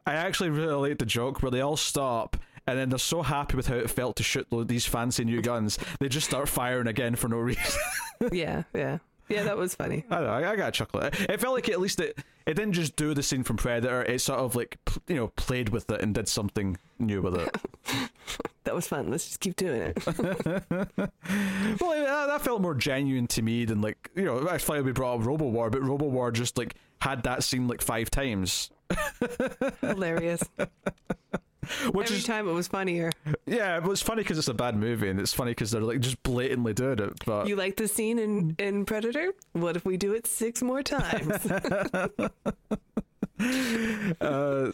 [0.06, 3.56] i actually really like the joke where they all stop and then they're so happy
[3.56, 7.14] with how it felt to shoot these fancy new guns they just start firing again
[7.14, 7.80] for no reason
[8.32, 8.62] Yeah.
[8.74, 8.98] Yeah.
[9.28, 10.04] Yeah, that was funny.
[10.08, 10.26] I know.
[10.26, 11.00] I, I got a chuckle.
[11.00, 12.16] It, it felt like at least it
[12.46, 14.04] it didn't just do the scene from Predator.
[14.04, 17.56] It sort of like you know played with it and did something new with it.
[18.64, 19.10] That was fun.
[19.12, 20.04] Let's just keep doing it.
[20.06, 20.18] well,
[20.96, 24.48] that, that felt more genuine to me than like you know.
[24.48, 27.68] I thought we brought up Robo War, but Robo War just like had that scene
[27.68, 28.70] like five times,
[29.80, 30.42] Hilarious.
[31.90, 33.10] which Every is time it was funnier.
[33.44, 33.80] yeah.
[33.80, 36.22] But it's funny because it's a bad movie, and it's funny because they're like just
[36.22, 37.24] blatantly doing it.
[37.24, 39.32] But You like the scene in, in Predator?
[39.52, 41.44] What if we do it six more times?
[44.20, 44.72] uh,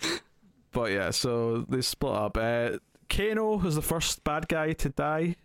[0.72, 2.36] but yeah, so they split up.
[2.36, 5.36] Uh, Kano is the first bad guy to die.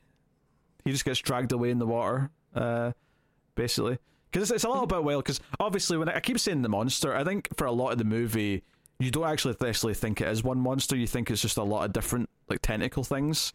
[0.85, 2.91] He just gets dragged away in the water, uh,
[3.55, 3.97] basically.
[4.31, 5.23] Because it's, it's a little bit wild.
[5.23, 7.97] Because obviously, when I, I keep saying the monster, I think for a lot of
[7.97, 8.63] the movie,
[8.99, 10.95] you don't actually necessarily think it is one monster.
[10.95, 13.53] You think it's just a lot of different like tentacle things.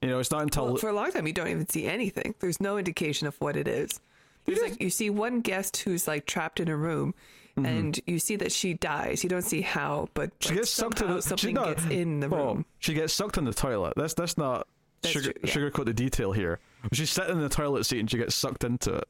[0.00, 2.34] You know, it's not until well, for a long time, you don't even see anything.
[2.40, 4.00] There's no indication of what it is.
[4.44, 7.14] There's like you see one guest who's like trapped in a room,
[7.56, 9.22] and you see that she dies.
[9.22, 10.36] You don't see how, but Mm-hmm.
[10.40, 12.64] she like, gets sucked the, something she, no, gets in the well, room.
[12.80, 13.92] She gets sucked in the toilet.
[13.94, 14.66] That's that's not
[15.02, 15.70] That's sugar, true, yeah.
[15.70, 16.58] sugarcoat the detail here.
[16.92, 19.04] She's sitting in the toilet seat and she gets sucked into it.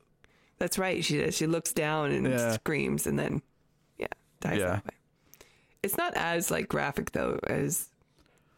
[0.58, 1.04] That's right.
[1.04, 1.36] She does.
[1.36, 2.52] She looks down and Yeah.
[2.52, 3.42] screams, and then
[3.98, 4.06] yeah,
[4.40, 4.66] dies Yeah.
[4.66, 4.90] that way.
[5.82, 7.88] It's not as like graphic though as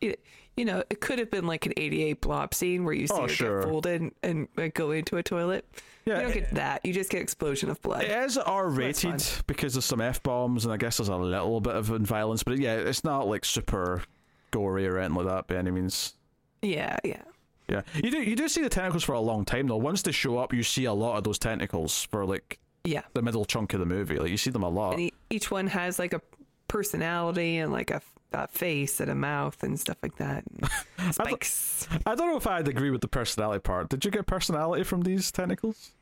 [0.00, 0.14] you
[0.56, 0.82] you know.
[0.90, 3.60] It could have been like an '88 blob scene where you see Oh, her sure.
[3.60, 5.64] get folded and, and like, go into a toilet.
[6.04, 6.84] Yeah, you don't get that.
[6.84, 8.04] You just get explosion of blood.
[8.04, 9.42] It is R rated fun.
[9.46, 12.58] because there's some F bombs and I guess there's a little bit of violence, but
[12.58, 14.02] yeah, it's not like super
[14.50, 16.12] gory or anything like that by any means.
[16.60, 17.22] Yeah, yeah.
[17.68, 19.76] Yeah, you do you do see the tentacles for a long time though.
[19.78, 23.02] Once they show up, you see a lot of those tentacles for like Yeah.
[23.14, 24.18] the middle chunk of the movie.
[24.18, 24.98] Like you see them a lot.
[24.98, 26.20] And each one has like a
[26.68, 28.02] personality and like a,
[28.32, 30.44] a face and a mouth and stuff like that.
[31.12, 31.88] Spikes.
[32.04, 33.88] I don't know if I'd agree with the personality part.
[33.88, 35.92] Did you get personality from these tentacles?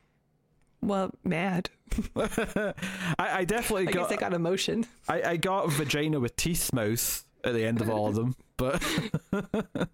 [0.80, 1.70] well, mad.
[2.16, 2.74] I,
[3.18, 4.84] I definitely I got guess I got emotion.
[5.08, 8.82] I, I got vagina with teeth mouth at the end of all of them, but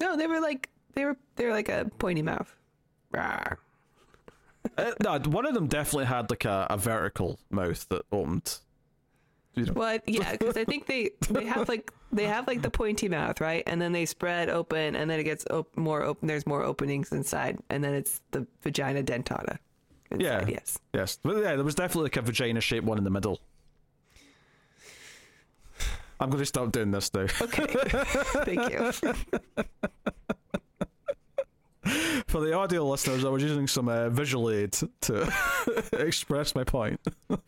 [0.00, 2.54] No, they were like they were they were like a pointy mouth.
[3.12, 3.56] Rawr.
[4.78, 8.58] uh, no, one of them definitely had like a, a vertical mouth that opened.
[9.54, 12.70] You know, But yeah, because I think they they have like they have like the
[12.70, 13.62] pointy mouth, right?
[13.66, 16.28] And then they spread open, and then it gets op- more open.
[16.28, 19.58] There's more openings inside, and then it's the vagina dentata.
[20.12, 20.44] Inside, Yeah.
[20.48, 20.78] Yes.
[20.94, 23.40] yes, but yeah, there was definitely like a vagina shaped one in the middle.
[26.20, 27.22] I'm going to stop doing this now.
[27.40, 27.66] Okay.
[28.44, 28.92] Thank you.
[32.26, 35.32] For the audio listeners, I was using some uh, visual aid to
[35.92, 37.00] express my point.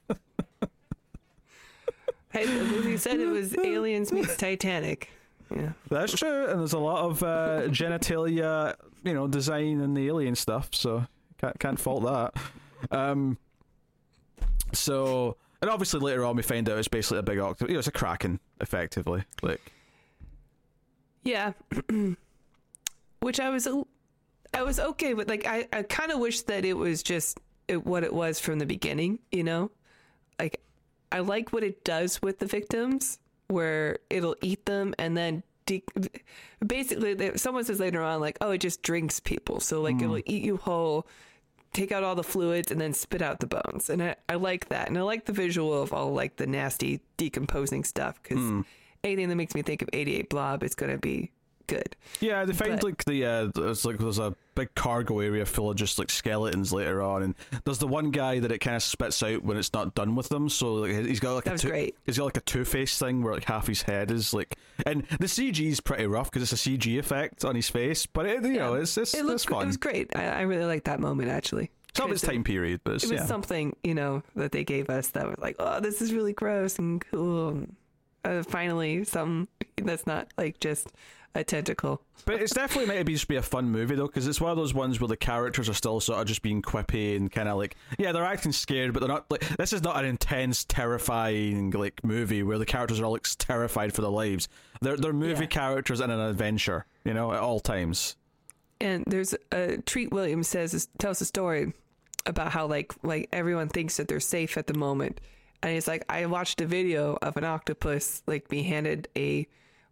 [2.33, 5.11] Hey, movie said it was Aliens meets Titanic.
[5.55, 5.73] Yeah.
[5.91, 10.35] That's true, and there's a lot of uh, genitalia, you know, design in the alien
[10.35, 11.05] stuff, so
[11.39, 12.97] can't can't fault that.
[12.97, 13.37] Um,
[14.73, 17.69] so, and obviously later on we find out it's basically a big octopus.
[17.69, 19.25] You know, it's a kraken, effectively.
[19.43, 19.61] Like,
[21.23, 21.53] Yeah.
[23.21, 23.69] Which I was
[24.53, 27.39] I was okay with like I, I kind of wish that it was just
[27.69, 29.71] it, what it was from the beginning, you know?
[30.41, 30.61] Like
[31.13, 35.85] I like what it does with the victims where it'll eat them and then de-
[36.67, 39.61] basically someone says later on like oh it just drinks people.
[39.61, 40.23] So like it'll mm.
[40.27, 41.07] eat you whole
[41.73, 43.89] take out all the fluids and then spit out the bones.
[43.89, 44.89] And I, I like that.
[44.89, 48.61] And I like the visual of all like the nasty decomposing stuff because hmm.
[49.03, 51.33] anything that makes me think of 88 Blob is going to be
[51.67, 51.97] good.
[52.21, 55.71] Yeah, they find But- like the uh, it's like there's a big cargo area full
[55.71, 57.35] of just like skeletons later on, and
[57.65, 60.29] there's the one guy that it kind of spits out when it's not done with
[60.29, 60.49] them.
[60.49, 61.97] So like, he's got like That a was two, great.
[62.05, 64.57] he's got like a Two Face thing where like half his head is like,
[64.87, 68.27] and the CG is pretty rough because it's a CG effect on his face, but
[68.27, 69.63] it, you know it's it's, It it's looked fun.
[69.63, 70.15] it was great.
[70.17, 71.71] I, I really like that moment actually.
[71.95, 73.27] Some of its time period, but it's, It was yeah.
[73.27, 76.79] something, you know, that they gave us that was like, oh, this is really gross
[76.79, 77.49] and cool.
[77.51, 77.77] And,
[78.25, 79.47] uh, finally, something
[79.77, 80.89] that's not like just
[81.35, 82.03] a tentacle.
[82.25, 84.51] But it's definitely meant to be just be a fun movie though, because it's one
[84.51, 87.49] of those ones where the characters are still sort of just being quippy and kind
[87.49, 89.41] of like, yeah, they're acting scared, but they're not like.
[89.57, 93.93] This is not an intense, terrifying like movie where the characters are all like terrified
[93.95, 94.49] for their lives.
[94.81, 95.47] They're they're movie Yeah.
[95.49, 98.17] characters in an adventure, you know, at all times.
[98.81, 101.73] And there's a Treat Williams says tells a story
[102.27, 105.21] about how like like everyone thinks that they're safe at the moment,
[105.63, 109.47] and it's like I watched a video of an octopus like be handed a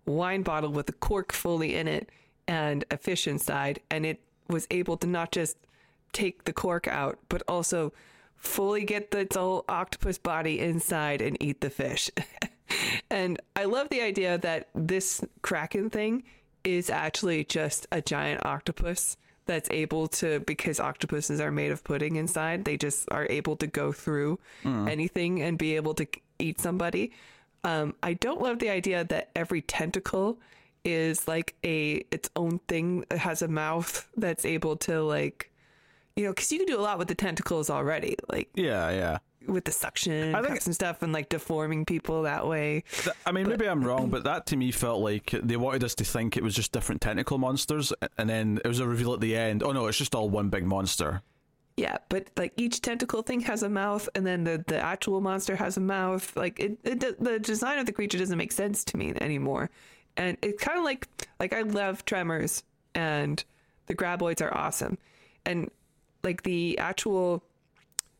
[0.07, 2.11] wine bottle with a cork fully in it
[2.47, 5.57] and a fish inside, and it was able to not just
[6.13, 7.93] take the cork out, but also
[8.37, 12.11] fully get its whole octopus body inside and eat the fish.
[13.11, 16.25] and I love the idea that this kraken thing
[16.65, 22.17] is actually just a giant octopus that's able to because octopuses are made of pudding
[22.17, 24.89] inside they just are able to go through mm.
[24.89, 26.07] anything and be able to
[26.39, 27.11] eat somebody
[27.65, 30.39] um, i don't love the idea that every tentacle
[30.85, 35.51] is like a its own thing It has a mouth that's able to like
[36.17, 39.19] you know because you can do a lot with the tentacles already like Yeah, yeah.
[39.47, 43.33] with the suction I think- and stuff and like deforming people that way Th- I
[43.33, 46.37] mean, maybe I'm wrong, but that to me felt like they wanted us to think
[46.39, 49.63] it was just different tentacle monsters, and then it was a reveal at the end.
[49.63, 51.23] Oh no, it's just all one big monster.
[51.81, 55.57] Yeah, but like each tentacle thing has a mouth, and then the, the actual monster
[55.57, 56.37] has a mouth.
[56.37, 59.71] Like it, it, the design of the creature doesn't make sense to me anymore,
[60.15, 61.09] and it's kind of like
[61.39, 62.65] like I love Tremors,
[62.95, 63.43] and
[63.87, 64.99] the graboids are awesome,
[65.47, 65.71] and
[66.23, 67.43] like the actual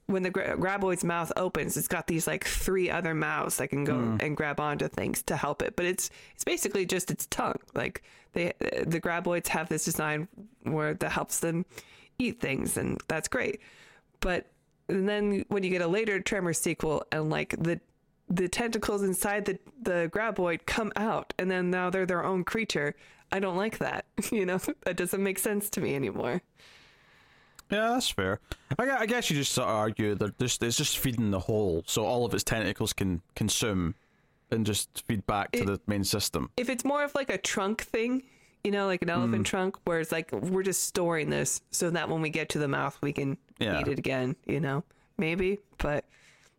[0.07, 3.85] when the gra- graboid's mouth opens, it's got these like three other mouths that can
[3.85, 4.17] go hmm.
[4.21, 5.77] and grab onto things to help it.
[5.77, 7.61] But it's it's basically just its tongue.
[7.75, 8.55] Like they
[8.87, 10.29] the graboids have this design
[10.63, 11.67] where that helps them
[12.21, 13.61] eat things, and that's great.
[14.21, 14.47] But
[14.89, 17.81] and then when you get a later Tremor sequel, and like the
[18.29, 22.95] the tentacles inside the the graboid come out, and then now they're their own creature.
[23.33, 24.05] I don't like that.
[24.33, 26.43] You know that doesn't make sense to me anymore.
[27.71, 28.41] Yeah, that's fair.
[28.79, 31.85] I, I guess you just sort of argue that this it's just feeding the whole,
[31.87, 33.95] so all of its tentacles can consume
[34.51, 36.51] and just feed back to It- the main system.
[36.57, 38.25] if it's more of like a trunk thing,
[38.65, 42.09] you know, like an elephant trunk, where it's like we're just storing this so that
[42.09, 43.81] when we get to the mouth, we can Yeah.
[43.81, 44.85] eat it again, you know,
[45.19, 45.59] maybe.
[45.79, 46.05] But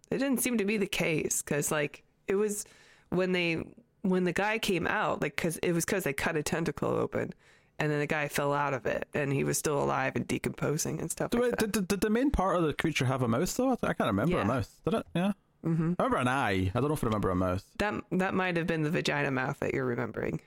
[0.09, 2.65] it didn't seem to be the case because, like, it was
[3.09, 3.63] when they
[4.03, 7.33] when the guy came out, like, because it was because they cut a tentacle open.
[7.77, 10.99] And then the guy fell out of it, and he was still alive and decomposing
[10.99, 11.31] and stuff.
[11.31, 11.59] Did, like that.
[11.59, 13.71] did, did, did the main part of the creature have a mouth though?
[13.81, 14.41] I can't remember Yeah.
[14.41, 14.71] a mouth.
[14.85, 15.05] Did it?
[15.15, 15.31] Yeah.
[15.65, 15.93] Mm-hmm.
[15.97, 16.71] I remember an eye.
[16.75, 17.63] I don't know if I remember a mouth.
[17.77, 20.41] That that might have been the vagina mouth that you're remembering.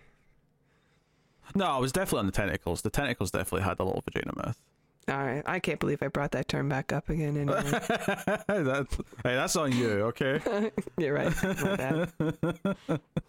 [1.54, 2.82] No, it was definitely on the tentacles.
[2.82, 4.58] The tentacles definitely had a little vagina mouth.
[5.06, 7.36] All right, I can't believe I brought that term back up again.
[7.36, 7.62] Anyway.
[7.70, 8.86] that,
[9.22, 10.40] hey, that's on you, okay?
[10.98, 11.32] you're right.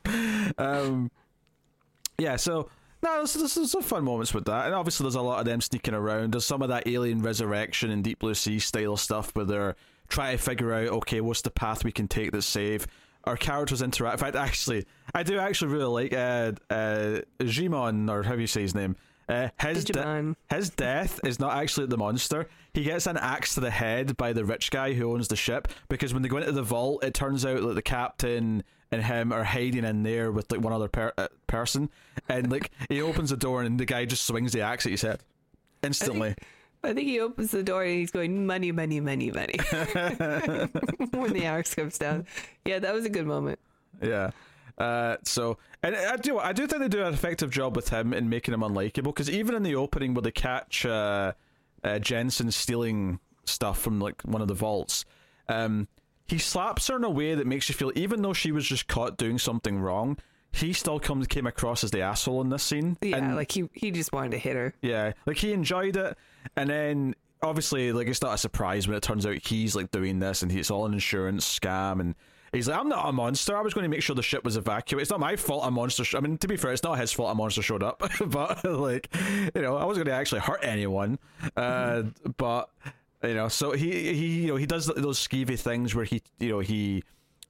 [0.57, 1.11] Um,
[2.18, 2.70] yeah, so
[3.03, 5.45] no, there's, there's, there's some fun moments with that, and obviously there's a lot of
[5.45, 6.34] them sneaking around.
[6.34, 9.76] There's some of that alien resurrection and Deep Blue Sea style stuff where they're
[10.07, 12.88] trying to figure out, okay, what's the path we can take that's safe.
[13.26, 14.13] Our characters interact.
[14.15, 18.61] In fact, actually, I do actually really like uh, uh, Djimon, or how you say
[18.61, 18.95] his name?
[19.28, 22.47] Uh, his de- his death is not actually the monster.
[22.73, 25.67] He gets an axe to the head by the rich guy who owns the ship
[25.89, 29.34] because when they go into the vault, it turns out that the captain and him
[29.34, 31.89] are hiding in there with like one other per- uh, person,
[32.30, 35.01] and like he opens the door and the guy just swings the axe at his
[35.01, 35.21] head
[35.82, 36.36] instantly.
[36.86, 39.57] I think he opens the door and he's going money, money, money, money
[41.11, 42.25] when the axe comes down.
[42.65, 43.59] Yeah, that was a good moment.
[44.01, 44.31] Yeah.
[44.77, 48.13] Uh, so, and I do, I do think they do an effective job with him
[48.13, 51.33] in making him unlikable because even in the opening where they catch uh,
[51.83, 55.05] uh, Jensen stealing stuff from like one of the vaults,
[55.47, 55.88] um,
[56.27, 58.88] he slaps her in a way that makes you feel, even though she was just
[58.88, 60.17] caught doing something wrong,
[60.51, 62.97] he still comes came across as the asshole in this scene.
[63.01, 64.73] Yeah, And- like he he just wanted to hit her.
[64.81, 66.17] yeah, like he enjoyed it,
[66.55, 70.19] and then obviously, like it's not a surprise when it turns out he's like doing
[70.19, 72.15] this, and it's all an insurance scam, and
[72.53, 73.55] he's like, "I'm not a monster.
[73.57, 75.03] I was going to make sure the ship was evacuated.
[75.03, 76.03] It's not my fault a monster.
[76.03, 78.63] Sh- I mean, to be fair, it's not his fault a monster showed up, but
[78.63, 79.09] like,
[79.55, 81.19] you know, I wasn't going to actually hurt anyone,
[81.55, 82.03] uh,
[82.37, 82.69] but."
[83.23, 86.49] You know, so he he you know he does those skeevy things where he you
[86.49, 87.01] know he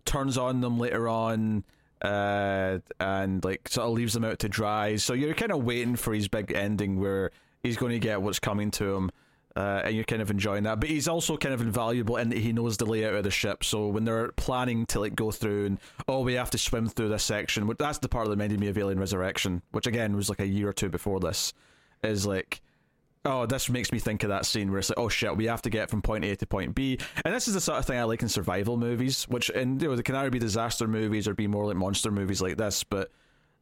[0.05, 1.65] turns on them later on
[2.01, 4.95] uh, and like sort of leaves them out to dry.
[4.95, 7.31] So you're kind of waiting for his big ending where
[7.65, 9.11] he's going to get what's coming to him.
[9.57, 12.39] Uh, and you're kind of enjoying that, but he's also kind of invaluable in that
[12.39, 13.63] he knows the layout of the ship.
[13.63, 17.07] So when they're planning to like go through and oh, we have to swim through
[17.07, 20.27] this section, but that's the part that reminded me of Alien Resurrection, which again was
[20.27, 21.53] like a year or two before this.
[22.03, 22.61] Is like
[23.25, 25.61] oh, this makes me think of that scene where it's like, oh shit, we have
[25.63, 26.99] to get from point A to point B.
[27.23, 29.87] And this is the sort of thing I like in survival movies, which in you
[29.87, 32.83] know, they can either be disaster movies or be more like monster movies like this,
[32.83, 33.11] but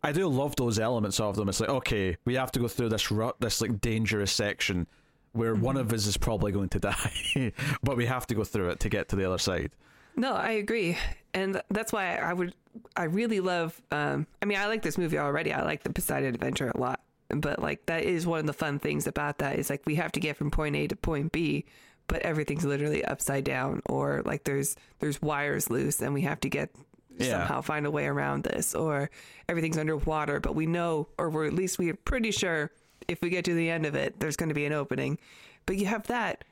[0.04, 1.48] I do love those elements of them.
[1.48, 4.88] It's like, okay, we have to go through this rut, this like dangerous section
[5.32, 5.64] where mm-hmm.
[5.64, 7.52] one of us is probably going to die,
[7.82, 9.72] but we have to go through it to get to the other side.
[10.16, 10.98] No, I agree,
[11.34, 12.54] and that's why I would,
[12.96, 13.82] I really love.
[13.92, 15.52] Um, I mean, I like this movie already.
[15.52, 18.78] I like the Poseidon Adventure a lot, but like that is one of the fun
[18.78, 21.66] things about that is like we have to get from point A to point B,
[22.06, 26.50] but everything's literally upside down, or like there's there's wires loose, and we have to
[26.50, 26.70] get
[27.18, 27.40] yeah.
[27.40, 29.10] somehow find a way around this, or
[29.48, 32.72] everything's underwater, but we know, or we're at least we're pretty sure
[33.08, 35.18] if we get to the end of it, there's going to be an opening.
[35.66, 36.44] But you have that,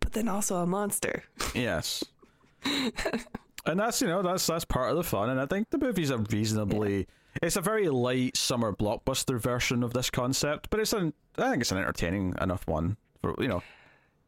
[0.00, 1.24] but then also a monster.
[1.54, 2.04] Yes.
[3.66, 6.10] and that's you know that's that's part of the fun, and I think the movie's
[6.10, 6.98] a reasonably.
[6.98, 7.04] Yeah.
[7.42, 11.62] It's a very light summer blockbuster version of this concept, but it's an I think
[11.62, 13.62] it's an entertaining enough one for you know.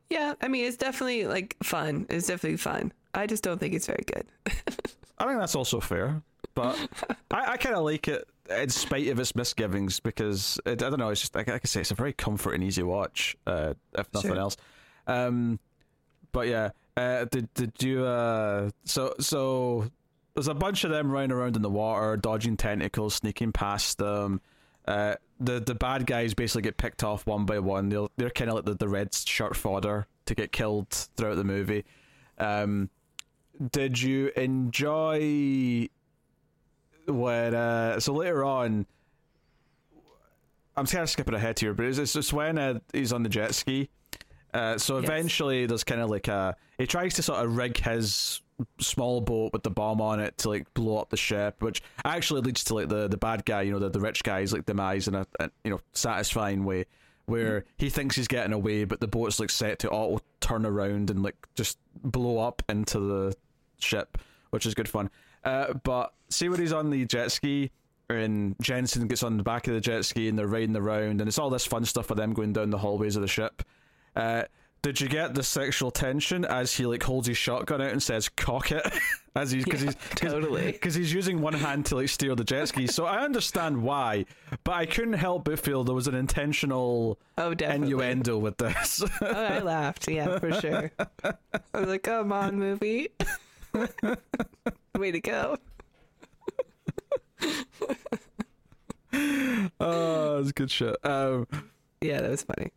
[0.08, 2.06] Yeah, I mean it's definitely like fun.
[2.08, 2.92] It's definitely fun.
[3.14, 4.26] I just don't think it's very good.
[5.22, 6.22] I think that's also fair,
[6.54, 6.76] but
[7.30, 10.98] I, I kind of like it in spite of its misgivings, because it, I don't
[10.98, 11.10] know.
[11.10, 14.32] It's just like, like, I say, it's a very comforting, easy watch, uh, if nothing
[14.32, 14.40] sure.
[14.40, 14.56] else.
[15.06, 15.60] Um,
[16.32, 18.04] but yeah, uh, did did you?
[18.04, 19.90] Uh, so so
[20.34, 24.40] there's a bunch of them running around in the water, dodging tentacles, sneaking past them.
[24.86, 27.88] Uh, the the bad guys basically get picked off one by one.
[27.88, 31.44] They're they're kind of like the, the red shirt fodder to get killed throughout the
[31.44, 31.84] movie.
[32.38, 32.90] Um,
[33.70, 35.88] did you enjoy
[37.06, 38.86] when uh, so later on,
[40.76, 43.54] I'm kind of skipping ahead here, but it's, just when uh, he's on the jet
[43.54, 43.88] ski.
[44.54, 45.04] Uh, so yes.
[45.04, 48.42] eventually, there's kind of like a he tries to sort of rig his
[48.78, 52.42] small boat with the bomb on it to like blow up the ship, which actually
[52.42, 55.08] leads to like the the bad guy, you know, the, the rich guy's like demise
[55.08, 56.84] in a, a you know satisfying way,
[57.32, 61.10] where he thinks he's getting away, but the boat's like set to auto turn around
[61.10, 63.34] and like just blow up into the
[63.78, 64.18] ship,
[64.50, 65.10] which is good fun.
[65.44, 67.70] Uh, but see when he's on the jet ski
[68.08, 71.28] and Jensen gets on the back of the jet ski and they're riding around and
[71.28, 73.62] it's all this fun stuff of them going down the hallways of the ship.
[74.14, 74.44] Uh,
[74.82, 78.28] did you get the sexual tension as he like holds his shotgun out and says
[78.28, 78.84] "cock it"
[79.36, 82.42] as he's because yeah, he's totally because he's using one hand to like steer the
[82.42, 82.88] jet ski.
[82.88, 84.26] So I understand why,
[84.64, 89.04] but I couldn't help but feel there was an intentional oh innuendo with this.
[89.20, 90.08] oh, I laughed.
[90.08, 90.90] Yeah, for sure.
[91.24, 91.34] I
[91.74, 93.10] was like, "Come on, movie."
[94.98, 95.56] Way to go.
[99.80, 100.96] oh, that's good shit.
[101.04, 101.46] Um,
[102.00, 102.72] yeah, that was funny.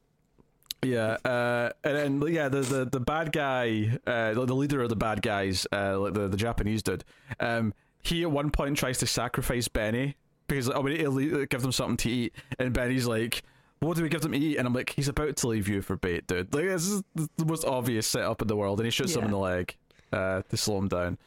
[0.85, 4.95] Yeah, uh, and then yeah, the the, the bad guy, uh, the leader of the
[4.95, 7.03] bad guys, uh, like the the Japanese dude,
[7.39, 7.73] um,
[8.03, 10.15] he at one point tries to sacrifice Benny
[10.47, 13.41] because like, oh, we need to give them something to eat, and Benny's like,
[13.79, 15.81] "What do we give them to eat?" And I'm like, "He's about to leave you
[15.81, 16.53] for bait, dude.
[16.53, 19.19] Like this is the most obvious setup in the world," and he shoots yeah.
[19.19, 19.75] him in the leg
[20.13, 21.17] uh, to slow him down,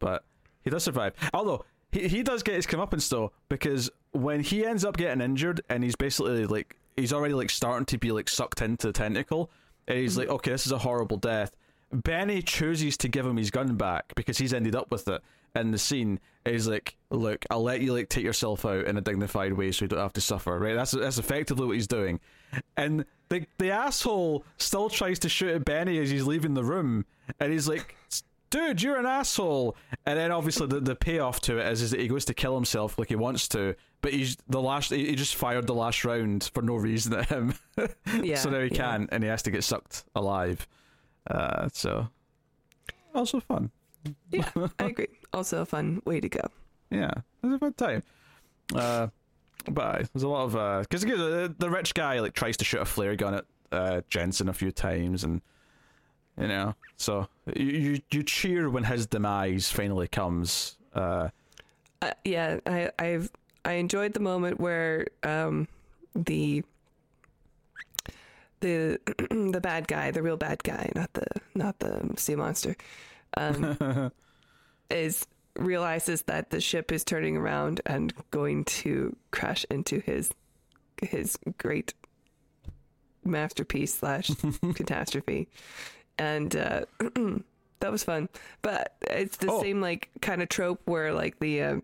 [0.00, 0.24] but
[0.64, 1.14] he does survive.
[1.32, 5.60] Although he he does get his comeuppance though, because when he ends up getting injured
[5.68, 9.50] and he's basically like he's already like starting to be like sucked into the tentacle,
[9.86, 11.52] and he's like, okay, this is a horrible death.
[11.92, 15.22] Benny chooses to give him his gun back because he's ended up with it
[15.54, 16.18] in the scene.
[16.44, 19.84] He's like, look, I'll let you like take yourself out in a dignified way so
[19.84, 20.58] you don't have to suffer.
[20.58, 20.74] Right?
[20.74, 22.20] That's that's effectively what he's doing,
[22.76, 27.04] and the the asshole still tries to shoot at Benny as he's leaving the room,
[27.40, 27.95] and he's like,
[28.50, 29.76] dude, you're an asshole.
[30.04, 32.54] And then obviously the, the payoff to it is, is that he goes to kill
[32.54, 34.90] himself like he wants to, but he's the last.
[34.90, 37.54] He just fired the last round for no reason at him.
[38.22, 38.36] yeah.
[38.46, 38.76] So now he yeah.
[38.76, 40.66] can, and he has to get sucked alive.
[41.28, 42.08] Uh, so
[43.14, 43.70] also fun.
[44.30, 45.08] Yeah, I agree.
[45.32, 46.42] Also a fun way to go.
[46.90, 47.10] Yeah,
[47.42, 48.02] it was a fun time.
[48.74, 49.08] Uh,
[49.70, 52.80] but there's a lot of because uh, the, the rich guy like tries to shoot
[52.80, 55.42] a flare gun at uh, Jensen a few times and
[56.38, 56.74] you know.
[56.96, 60.76] So you you cheer when his demise finally comes.
[60.94, 61.28] Uh,
[62.02, 63.30] uh, yeah, I I've
[63.64, 65.68] I enjoyed the moment where um,
[66.14, 66.62] the
[68.60, 68.98] the
[69.52, 72.76] the bad guy, the real bad guy, not the not the sea monster,
[73.36, 74.12] um,
[74.90, 75.26] is
[75.58, 80.30] realizes that the ship is turning around and going to crash into his
[81.00, 81.94] his great
[83.24, 84.30] masterpiece slash
[84.74, 85.48] catastrophe
[86.18, 86.84] and uh,
[87.80, 88.28] that was fun.
[88.62, 89.60] But it's the oh.
[89.60, 91.76] same like kind of trope where like the uh,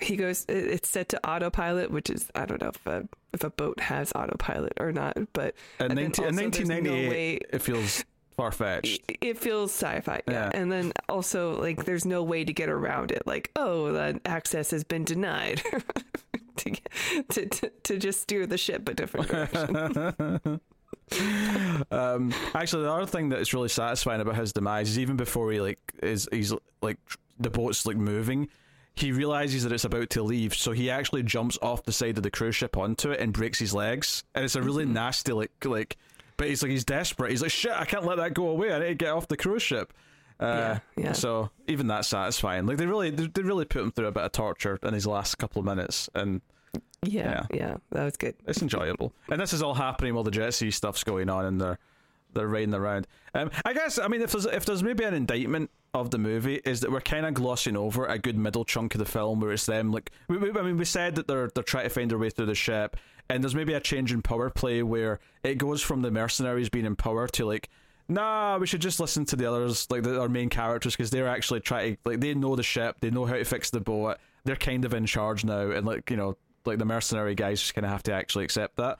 [0.00, 0.44] he goes.
[0.48, 4.12] It's set to autopilot, which is I don't know if a if a boat has
[4.14, 8.04] autopilot or not, but In, and 19, also there's no 1998, way- it feels
[8.36, 9.02] far fetched.
[9.20, 10.22] it- feels sci-fi.
[10.26, 10.32] Yeah.
[10.32, 10.50] Yeah.
[10.54, 13.26] and then also like there's no way to get around it.
[13.26, 15.62] Like oh, the access has been denied.
[16.56, 16.72] to,
[17.28, 20.60] to, to to just steer the ship a different direction.
[21.90, 25.60] um, actually, the other thing that's really satisfying about his demise is even before he
[25.60, 26.52] like is he's
[26.82, 26.98] like
[27.38, 28.48] the boat's like moving,
[28.94, 32.22] he realizes that it's about to leave, so he actually jumps off the side of
[32.22, 35.52] the cruise ship onto it and breaks his legs, and it's a really nasty like
[35.64, 35.96] like.
[36.38, 37.30] But he's like he's desperate.
[37.30, 37.72] He's like shit.
[37.72, 38.72] I can't let that go away.
[38.72, 39.92] I need to get off the cruise ship.
[40.38, 40.44] Uh,
[40.96, 41.12] Yeah, yeah.
[41.12, 42.66] So even that's satisfying.
[42.66, 45.06] Like they really they, they really put him through a bit of torture in his
[45.06, 46.42] last couple of minutes, and
[47.02, 48.34] yeah, yeah, that was good.
[48.46, 49.12] it's enjoyable.
[49.30, 51.78] and this is all happening while the jet ski stuff's going on and they're
[52.34, 53.06] they're riding around.
[53.34, 56.60] Um, I guess I mean if there's if there's maybe an indictment of the movie
[56.64, 59.52] is that we're kind of glossing over a good middle chunk of the film where
[59.52, 62.10] it's them like we, we, I mean we said that they're they're trying to find
[62.10, 62.96] their way through the ship
[63.30, 66.84] and there's maybe a change in power play where it goes from the mercenaries being
[66.84, 67.70] in power to like
[68.08, 71.28] nah we should just listen to the others like the, our main characters because they're
[71.28, 74.18] actually trying to like they know the ship they know how to fix the boat
[74.44, 77.74] they're kind of in charge now and like you know like the mercenary guys just
[77.74, 78.98] kind of have to actually accept that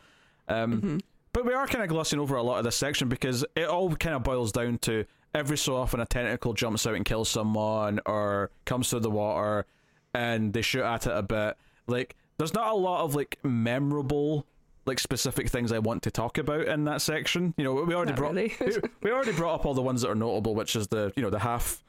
[0.48, 1.00] um
[1.32, 3.94] but we are kind of glossing over a lot of this section because it all
[3.96, 5.04] kind of boils down to
[5.34, 9.66] every so often a tentacle jumps out and kills someone or comes through the water
[10.14, 11.58] and they shoot at it a bit.
[11.86, 14.46] Like, there's not a lot of like memorable,
[14.86, 17.52] like specific things I want to talk about in that section.
[17.58, 18.54] You know, we already Not brought really.
[18.58, 21.22] we, we already brought up all the ones that are notable, which is the you
[21.22, 21.84] know the half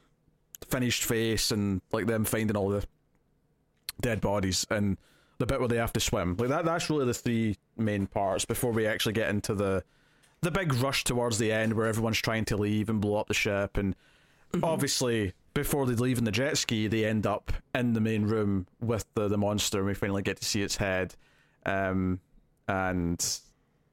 [0.67, 2.83] finished face and like them finding all the
[4.01, 4.97] dead bodies and
[5.37, 6.35] the bit where they have to swim.
[6.37, 9.83] Like that that's really the three main parts before we actually get into the
[10.41, 13.33] the big rush towards the end where everyone's trying to leave and blow up the
[13.33, 13.95] ship and
[14.61, 18.67] obviously before they leave in the jet ski they end up in the main room
[18.79, 21.15] with the, the monster and we finally get to see its head.
[21.65, 22.19] Um
[22.67, 23.39] and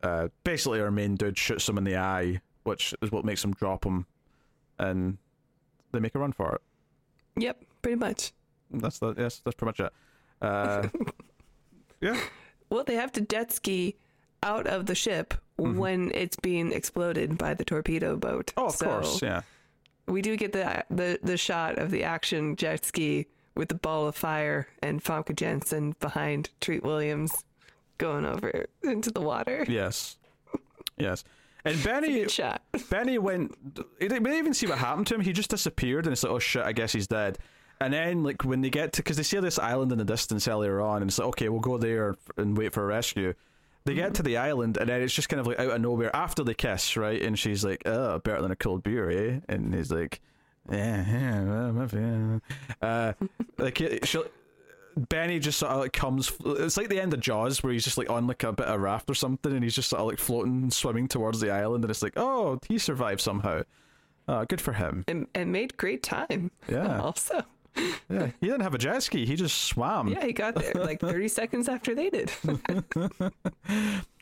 [0.02, 3.52] uh basically our main dude shoots him in the eye, which is what makes him
[3.52, 4.06] drop him
[4.78, 5.18] and
[5.92, 6.62] they make a run for it.
[7.42, 8.32] Yep, pretty much.
[8.70, 9.92] That's the yes, that's pretty much it.
[10.42, 10.88] Uh,
[12.04, 12.20] yeah,
[12.70, 13.96] Well, they have to jet ski
[14.42, 15.78] out of the ship mm-hmm.
[15.78, 18.52] when it's being exploded by the torpedo boat.
[18.56, 19.42] oh, of So course, yeah.
[20.06, 24.06] We do get the the the shot of the action jet ski with the ball
[24.06, 27.44] of fire and Famke Janssen behind Treat Williams
[27.98, 29.64] going over into the water.
[29.68, 30.16] Yes,
[30.98, 31.24] yes.
[31.64, 32.26] And Benny.
[32.90, 33.74] Benny went.
[33.74, 35.22] Didn't we didn't even see what happened to him.
[35.22, 37.38] He just disappeared, and it's like, oh shit, I guess he's dead.
[37.80, 40.46] And then, like when they get to, because they see this island in the distance
[40.48, 43.34] earlier on, and it's like, okay, we'll go there and wait for a rescue.
[43.84, 46.14] They get to the island, and then it's just kind of like out of nowhere
[46.16, 47.20] after the kiss, right?
[47.20, 50.22] And she's like, "Oh, better than a cold beer, eh?" And he's like,
[50.70, 52.38] "Yeah, yeah, maybe." yeah."
[52.80, 53.12] Uh,
[53.58, 54.22] like she
[54.96, 56.32] Benny just sort of like comes.
[56.44, 58.80] It's like the end of Jaws, where he's just like on like a bit of
[58.80, 61.90] raft or something, and he's just sort of like floating, swimming towards the island, and
[61.90, 63.62] it's like, oh, he survived somehow.
[64.26, 65.04] Oh, good for him.
[65.06, 66.50] And, and made great time.
[66.68, 67.00] Yeah.
[67.04, 67.42] Also.
[68.08, 70.08] Yeah, he didn't have a jet ski; he just swam.
[70.08, 72.30] Yeah, he got there like 30 seconds after they did.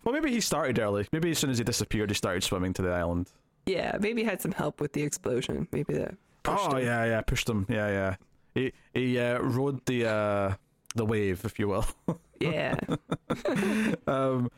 [0.05, 1.07] Well, maybe he started early.
[1.13, 3.31] Maybe as soon as he disappeared, he started swimming to the island.
[3.67, 5.69] Yeah, maybe he had some help with the explosion.
[5.71, 6.17] Maybe that.
[6.43, 6.85] pushed oh him.
[6.85, 7.67] yeah, yeah, pushed him.
[7.69, 8.17] Yeah, yeah.
[8.55, 10.55] He he uh, rode the uh,
[10.97, 11.87] the wave, if you will.
[12.41, 12.75] Yeah,
[14.09, 14.51] um,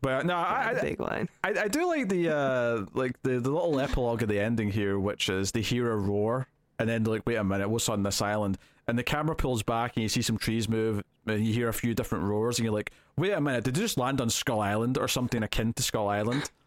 [0.00, 1.28] but no, I, the I, big line.
[1.44, 4.98] I I do like the uh like the, the little epilogue of the ending here,
[4.98, 6.48] which is they hear a roar
[6.78, 8.58] and then they're like, wait a minute, what's on this island?
[8.88, 11.72] And the camera pulls back and you see some trees move and you hear a
[11.72, 14.60] few different roars and you're like, wait a minute, did they just land on Skull
[14.60, 16.50] Island or something akin to Skull Island?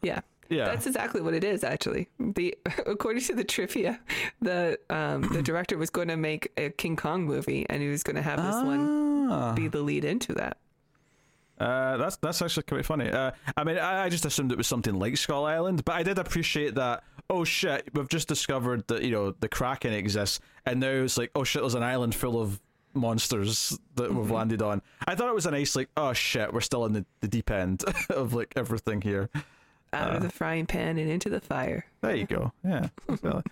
[0.00, 0.20] Yeah.
[0.48, 0.66] Yeah.
[0.66, 2.08] That's exactly what it is, actually.
[2.20, 2.56] The
[2.86, 3.98] according to the trivia,
[4.40, 8.04] the um, the director was going to make a King Kong movie, and he was
[8.04, 9.52] going to have this one Ah.
[9.54, 10.56] be the lead into that.
[11.60, 13.10] Uh, that's that's actually quite funny.
[13.10, 16.02] Uh, I mean, I, I just assumed it was something like Skull Island, but I
[16.02, 17.02] did appreciate that.
[17.30, 21.30] Oh shit, we've just discovered that you know the Kraken exists, and now it's like,
[21.34, 22.60] oh shit, there's an island full of
[22.94, 24.82] monsters that we've landed on.
[25.06, 27.50] I thought it was a nice like, oh shit, we're still in the, the deep
[27.50, 29.28] end of like everything here.
[29.92, 30.16] Out Uh.
[30.16, 31.86] of the frying pan and into the fire.
[32.02, 32.52] There you go.
[32.64, 32.88] Yeah.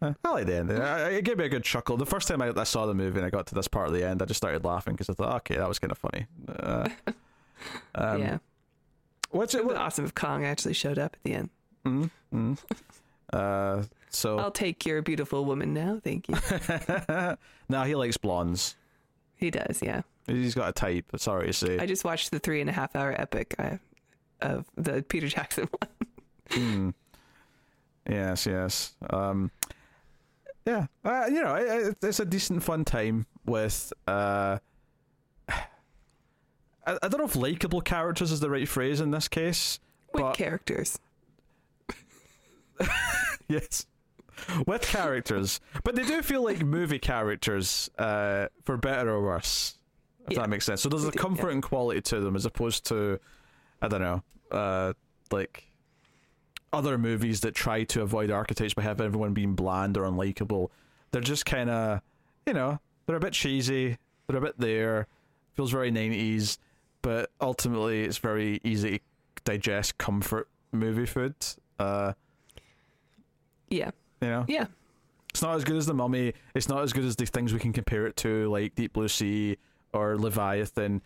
[0.00, 0.70] Uh, I like the end.
[0.70, 1.96] I- It gave me a good chuckle.
[1.96, 3.92] The first time I, I saw the movie and I got to this part of
[3.94, 6.26] the end, I just started laughing because I thought, okay, that was kind of funny.
[6.48, 6.88] Uh,
[7.94, 8.38] um, yeah,
[9.30, 9.66] What's it it?
[9.66, 11.50] would be awesome if Kong actually showed up at the end.
[11.84, 12.58] Mm, mm.
[13.32, 16.36] Uh, so I'll take your beautiful woman now, thank you.
[17.68, 18.74] now he likes blondes.
[19.36, 20.02] He does, yeah.
[20.26, 21.04] He's got a type.
[21.16, 21.78] Sorry to say.
[21.78, 23.76] I just watched the three and a half hour epic uh,
[24.40, 25.90] of the Peter Jackson one.
[26.50, 26.90] Hmm.
[28.08, 28.94] Yes, yes.
[29.10, 29.50] Um,
[30.66, 34.58] yeah, uh, you know, it, it- it's a decent, fun time with uh
[37.02, 39.80] I don't know if likable characters is the right phrase in this case.
[40.12, 40.98] With but characters.
[43.48, 43.86] yes.
[44.66, 45.60] With characters.
[45.84, 49.74] But they do feel like movie characters, uh, for better or worse.
[50.28, 50.42] If Yeah.
[50.42, 50.82] that makes sense.
[50.82, 51.22] So there's a do, yeah.
[51.22, 53.18] comforting quality to them as opposed to
[53.80, 54.92] I don't know, uh
[55.30, 55.64] like
[56.72, 60.68] other movies that try to avoid archetypes by having everyone being bland or unlikable.
[61.10, 62.02] They're just kinda
[62.46, 65.06] you know, they're a bit cheesy, they're a bit there,
[65.54, 66.58] feels very nineties,
[67.08, 71.34] but ultimately it's very easy to digest comfort movie food.
[71.78, 72.12] Uh
[73.70, 73.90] Yeah.
[74.20, 74.44] you know?
[74.46, 74.66] Yeah.
[75.30, 76.34] It's not as good as The Mummy.
[76.54, 79.08] It's not as good as the things we can compare it to, like Deep Blue
[79.08, 79.56] Sea
[79.94, 81.00] or Leviathan.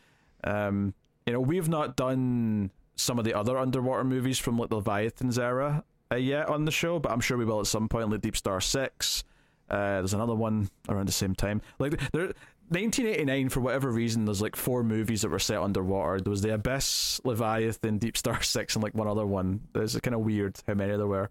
[0.45, 0.95] Um,
[1.27, 5.85] you know, we've not done some of the other underwater movies from like Leviathan's era
[6.11, 8.37] uh, yet on the show, but I'm sure we will at some point, like Deep
[8.37, 9.23] Star Six.
[9.71, 11.61] Uh, there's another one around the same time.
[11.79, 12.33] Like there,
[12.69, 16.21] 1989, for whatever reason, there's like four movies that were set underwater.
[16.21, 19.61] There was The Abyss, Leviathan, Deep Star Six, and like one other one.
[19.75, 21.29] It's kind of weird how many there were.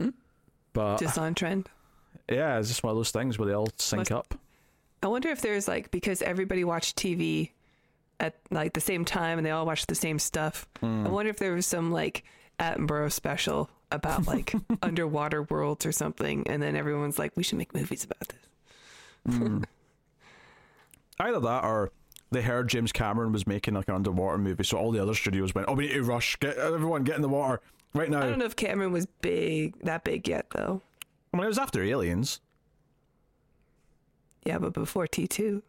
[0.00, 0.10] Hmm.
[0.72, 1.68] But Just on trend.
[2.30, 4.34] yeah, it's just one of those things where they all sync Must- up.
[5.02, 7.50] I wonder if there's like because everybody watched TV
[8.18, 10.66] at like the same time and they all watched the same stuff.
[10.80, 11.06] Hmm.
[11.06, 12.24] I wonder if there was some like
[12.58, 17.72] Attenborough special about like underwater worlds or something, and then everyone's like, "We should make
[17.74, 19.62] movies about this." Hmm.
[21.20, 21.90] Either that or
[22.30, 25.54] they heard James Cameron was making like an underwater movie, so all the other studios
[25.54, 26.36] went, "Oh, we need to rush!
[26.36, 27.60] Get everyone get in the water
[27.94, 30.82] right now!" I don't know if Cameron was big that big yet though.
[31.32, 32.40] I mean, it was after Aliens.
[34.44, 35.62] Yeah, but before T two.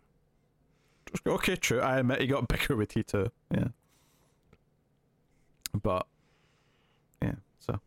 [1.25, 1.79] Okay, true.
[1.81, 3.31] I admit he got bigger with T two.
[3.51, 3.69] Yeah,
[5.81, 6.05] but
[7.21, 7.35] yeah.
[7.59, 7.79] So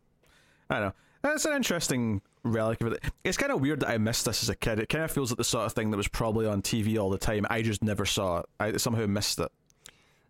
[0.69, 0.93] I don't know.
[1.21, 3.03] That's an interesting relic of it.
[3.23, 4.79] It's kind of weird that I missed this as a kid.
[4.79, 7.09] It kind of feels like the sort of thing that was probably on TV all
[7.09, 7.45] the time.
[7.49, 8.45] I just never saw it.
[8.59, 9.51] I somehow missed it.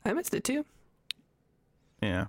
[0.06, 0.66] I missed it too,
[2.02, 2.26] Yeah.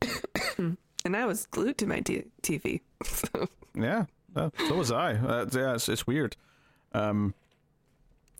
[0.58, 2.80] and I was glued to my t- TV.
[3.04, 4.04] So, Yeah,
[4.36, 5.12] uh, so was I.
[5.14, 6.36] Uh, yeah, it's, it's weird.
[6.92, 7.34] Um,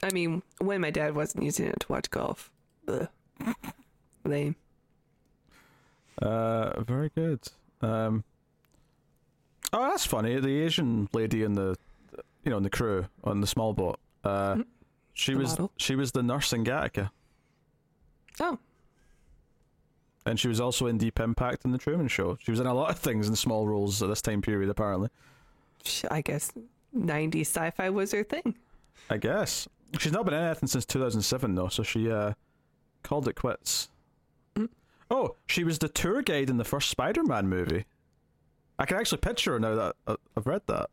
[0.02, 2.50] I mean, when my dad wasn't using it to watch golf.
[2.88, 3.08] Ugh.
[4.24, 4.56] Lame.
[6.20, 7.40] uh, very good.
[7.80, 8.24] Um,
[9.72, 10.38] oh, that's funny.
[10.40, 11.76] The Asian lady in the,
[12.44, 13.98] you know, in the crew on the small boat.
[14.24, 14.58] Uh,
[15.14, 15.72] she The was model.
[15.76, 17.10] she was the nurse in Gattaca,
[18.40, 18.58] Oh,
[20.24, 22.38] and she was also in Deep Impact and the Truman Show.
[22.40, 24.70] She was in a lot of things in small roles at this time period.
[24.70, 25.08] Apparently,
[26.10, 26.52] I guess
[26.96, 28.54] 90s sci-fi was her thing.
[29.10, 29.68] I guess
[29.98, 32.32] she's not been in anything since 2007 though, so she uh,
[33.02, 33.90] called it quits.
[34.56, 34.68] Mm.
[35.10, 37.84] Oh, she was the tour guide in the first Spider-Man movie.
[38.78, 39.96] I can actually picture her now that
[40.36, 40.90] I've read that.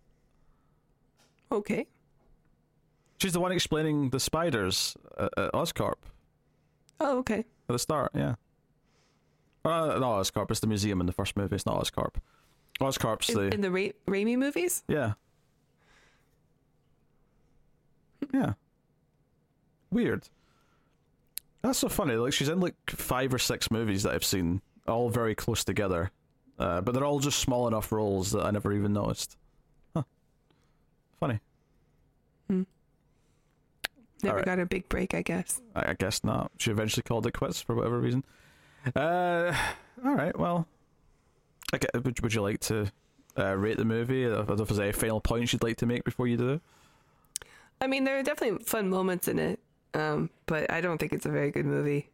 [1.52, 1.88] Okay.
[3.20, 5.96] She's the one explaining the spiders at, at Oscorp
[7.00, 7.40] Oh, okay.
[7.40, 8.12] at the start.
[8.14, 8.36] Yeah.
[9.66, 10.52] Uh, not Oscorp.
[10.52, 11.56] It's the museum in the first movie.
[11.56, 12.16] It's not Oscorp.
[12.80, 14.84] Oscorp's In, the in the Ra- Raimi movies?
[14.88, 15.14] yeah.
[18.34, 18.54] Yeah.
[19.92, 20.30] Weird.
[21.62, 22.16] That's so funny.
[22.16, 26.12] Like she's in like five or six movies that I've seen, all very close together,
[26.60, 29.38] uh, but they're all just small enough roles that I never even noticed.
[29.94, 30.04] Huh.
[31.20, 31.40] Funny.
[34.22, 34.46] Never Alright.
[34.46, 35.62] got a big break, I guess.
[35.76, 36.52] I I guess not.
[36.58, 38.24] She eventually called it quits for whatever reason.
[38.96, 39.54] Uh,
[40.06, 40.38] all right.
[40.38, 40.68] Well,
[41.74, 41.88] okay.
[41.94, 42.92] Would, would you like to
[43.38, 44.26] uh, rate the movie?
[44.26, 46.60] I don't know if there's any final points you'd like to make before you do,
[47.82, 49.60] I mean, there are definitely fun moments in it,
[49.94, 52.10] um, but I don't think it's a very good movie.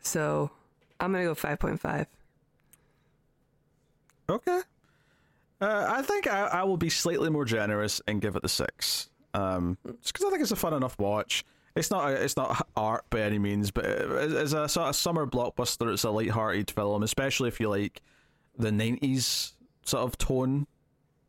[0.00, 0.50] So
[0.98, 2.06] I'm gonna go 5.5.
[4.30, 4.60] okay.
[5.60, 9.10] Uh, I think I, I will be slightly more generous and give it the six.
[9.34, 11.44] Um, just because I think it's a fun enough watch.
[11.76, 15.26] It's not a, it's not art by any means, but as a sort of summer
[15.26, 15.92] blockbuster.
[15.92, 18.02] It's a light-hearted film, especially if you like
[18.56, 19.52] the '90s
[19.84, 20.66] sort of tone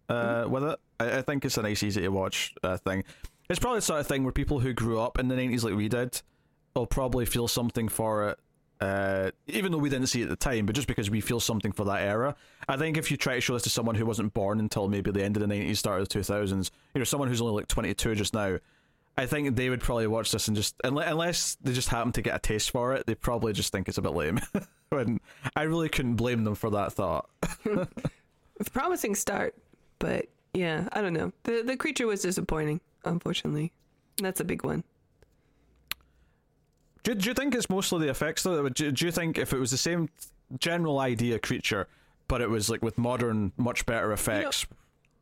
[0.09, 0.79] uh, with it.
[0.99, 3.03] I, I think it's a nice, easy to watch uh, thing.
[3.49, 5.75] It's probably the sort of thing where people who grew up in the '90s like
[5.75, 6.21] we did
[6.75, 8.39] will probably feel something for it.
[8.81, 11.39] Uh, even though we didn't see it at the time, but just because we feel
[11.39, 12.35] something for that era,
[12.67, 15.11] I think if you try to show this to someone who wasn't born until maybe
[15.11, 17.67] the end of the '90s, start of the 2000s, you know, someone who's only like
[17.67, 18.57] 22 just now,
[19.17, 22.35] I think they would probably watch this and just unless they just happen to get
[22.35, 24.39] a taste for it, they probably just think it's a bit lame.
[24.91, 25.19] and
[25.55, 27.29] I really couldn't blame them for that thought.
[28.59, 29.55] It's a promising start,
[29.97, 31.33] but yeah, I don't know.
[31.45, 33.73] The the creature was disappointing, unfortunately.
[34.21, 34.83] That's a big one.
[37.03, 38.69] Do, do you think it's mostly the effects though?
[38.69, 40.09] Do, do you think if it was the same
[40.59, 41.87] general idea creature,
[42.27, 44.65] but it was like with modern, much better effects?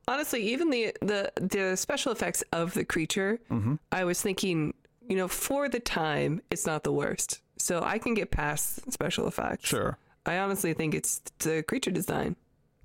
[0.08, 3.76] honestly, even the the the special effects of the creature, Mm-hmm.
[3.92, 4.74] I was thinking,
[5.08, 7.42] you know, for the time, it's not the worst.
[7.58, 9.68] So I can get past special effects.
[9.68, 9.98] Sure.
[10.26, 12.36] I honestly think it's the creature design.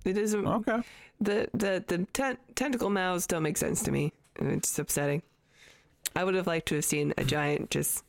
[0.05, 0.83] It isn't Okay.
[1.21, 4.13] the the the ten- tentacle mouths don't make sense to me.
[4.37, 5.23] It's upsetting.
[6.15, 8.05] I would have liked to have seen a giant, just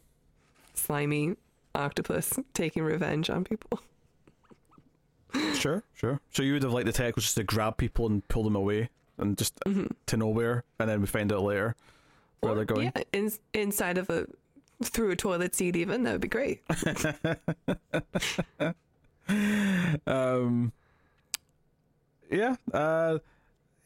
[0.77, 1.35] slimy
[1.73, 3.80] octopus taking revenge on people.
[5.56, 6.22] Sure, sure.
[6.31, 8.56] So you would have liked the tech was just to grab people and pull them
[8.56, 9.60] away and just
[10.06, 11.76] to nowhere, and then we find out later
[12.39, 12.93] where Or, they're going.
[12.95, 14.27] Yeah, in, inside of a
[14.81, 16.64] through a toilet seat, even that would be great.
[20.07, 20.72] Um,
[22.31, 23.18] yeah, uh,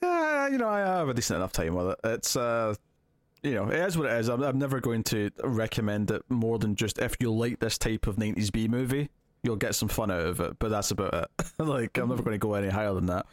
[0.04, 2.00] yeah, you know, I have a decent enough time with it.
[2.04, 2.76] It's, uh,
[3.44, 4.28] you know, it is what it is.
[4.28, 8.08] I'm, I'm never going to recommend it more than just if you like this type
[8.08, 9.10] of 90s B movie,
[9.44, 11.30] you'll get some fun out of it, but that's about it.
[11.58, 13.26] like, I'm never going to go any higher than that.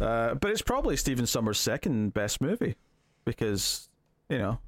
[0.00, 2.76] Uh, but it's probably Stephen Sommers' second best movie
[3.24, 3.88] because,
[4.28, 4.58] you know,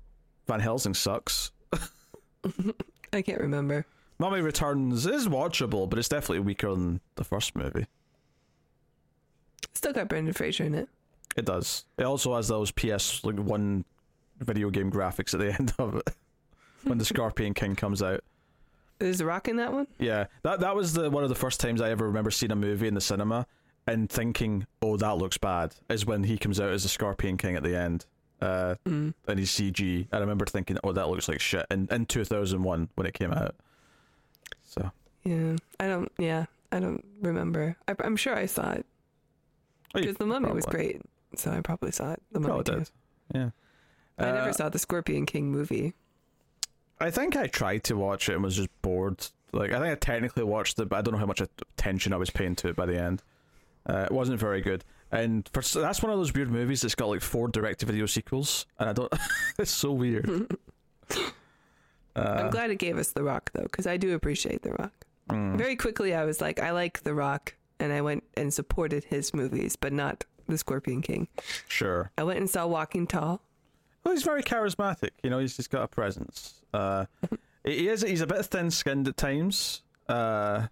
[0.47, 1.53] Van Helsing sucks.
[3.13, 3.87] I can't remember.
[4.19, 7.87] Mummy Returns is watchable, but it's definitely weaker than the first movie.
[9.73, 10.89] Still got Brendan Fraser in it.
[11.37, 11.85] It does.
[11.97, 13.85] It also has those PS like one
[14.41, 16.11] video game graphics at the end of it
[16.85, 18.23] when the Scorpion King comes out.
[18.99, 19.87] Is The Rock in that one?
[19.99, 22.57] Yeah, that that was the one of the first times I ever remember seeing a
[22.57, 23.47] movie in the cinema
[23.87, 27.57] and thinking, "Oh, that looks bad." Is when he comes out as the Scorpion King
[27.57, 28.05] at the end,
[28.43, 29.15] uh, Mm.
[29.27, 30.07] and he's CG.
[30.13, 33.15] I remember thinking, "Oh, that looks like shit." In in two thousand one when it
[33.15, 33.55] came out.
[34.65, 34.91] So
[35.25, 36.13] Yeah, I don't.
[36.19, 37.77] Yeah, I don't remember.
[37.89, 38.85] I, I'm sure I saw it
[39.95, 41.01] Oh, because the Mummy was great,
[41.37, 42.23] so I probably saw it.
[42.33, 42.91] The Mummy Probably did.
[43.35, 43.51] Yeah.
[44.21, 45.95] I Uh, never saw the Scorpion King movie.
[47.01, 49.27] I think I tried to watch it and was just bored.
[49.53, 52.17] Like I think I technically watched it, but I don't know how much attention I
[52.19, 53.23] was paying to it by the end.
[53.89, 57.07] Uh, it wasn't very good, and for that's one of those weird movies that's got
[57.09, 59.13] like four direct-to-video sequels, and I don't.
[59.59, 60.29] it's so weird.
[62.17, 64.93] Uh, I'm glad it gave us The Rock though, because I do appreciate The Rock.
[65.31, 69.05] mm, Very quickly, I was like, I like The Rock, and I went and supported
[69.05, 71.29] his movies, but not the Scorpion King.
[71.69, 72.11] sure.
[72.19, 73.41] I went and saw Walking Tall.
[74.05, 75.11] Well, he's very charismatic.
[75.23, 76.63] You know, he's just got a presence.
[76.73, 77.07] Uh,
[77.65, 78.03] he is.
[78.03, 79.83] He's a bit thin-skinned at times.
[80.09, 80.67] Uh,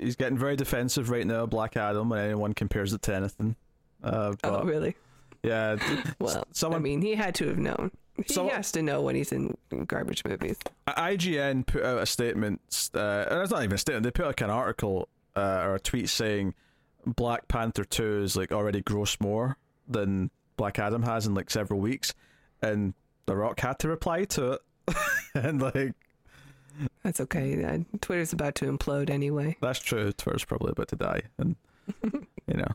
[0.00, 1.46] he's getting very defensive right now.
[1.46, 3.56] Black Adam, when anyone compares it to anything.
[4.02, 4.96] Uh, oh, really?
[5.42, 5.76] yeah,
[6.18, 7.90] Well, someone I mean, he had to have known.
[8.16, 9.56] He So- has to know when he's in
[9.86, 10.56] garbage movies.
[10.88, 12.60] IGN put out a statement,
[12.94, 14.04] uh, it's not even a statement.
[14.04, 16.54] They put like an article uh, or a tweet saying
[17.06, 19.56] Black Panther Two is like already grossed more
[19.86, 22.14] than Black Adam has in like several weeks,
[22.62, 22.94] and
[23.26, 24.60] The Rock had to reply to it,
[25.34, 25.94] and like
[27.02, 27.64] That's okay.
[27.64, 29.56] Uh, Twitter's about to implode anyway.
[29.60, 30.12] that's true.
[30.12, 31.56] Twitter's probably about to die, and
[32.02, 32.68] you know.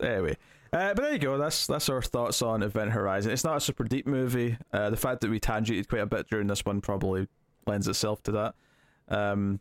[0.00, 0.36] Anyway,
[0.72, 1.38] uh, but there you go.
[1.38, 3.30] That's that's our thoughts on Event Horizon.
[3.32, 4.56] It's not a super deep movie.
[4.72, 7.28] Uh, the fact that we tangented quite a bit during this one probably
[7.66, 8.54] lends itself to that.
[9.08, 9.60] Um,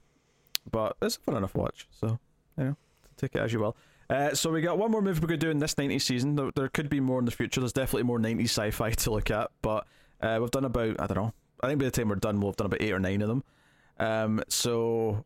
[0.71, 1.87] but it's a fun enough watch.
[1.91, 2.19] So
[2.57, 2.77] you know,
[3.17, 3.77] take it as you will.
[4.09, 6.35] Uh, so we got one more movie going to do in this 90s season.
[6.35, 7.61] There, there could be more in the future.
[7.61, 9.87] There's definitely more 90s sci-fi to look at, but
[10.21, 11.33] uh, we've done about I don't know.
[11.61, 13.29] I think by the time we're done, we'll have done about eight or nine of
[13.29, 13.43] them.
[13.99, 15.25] Um, so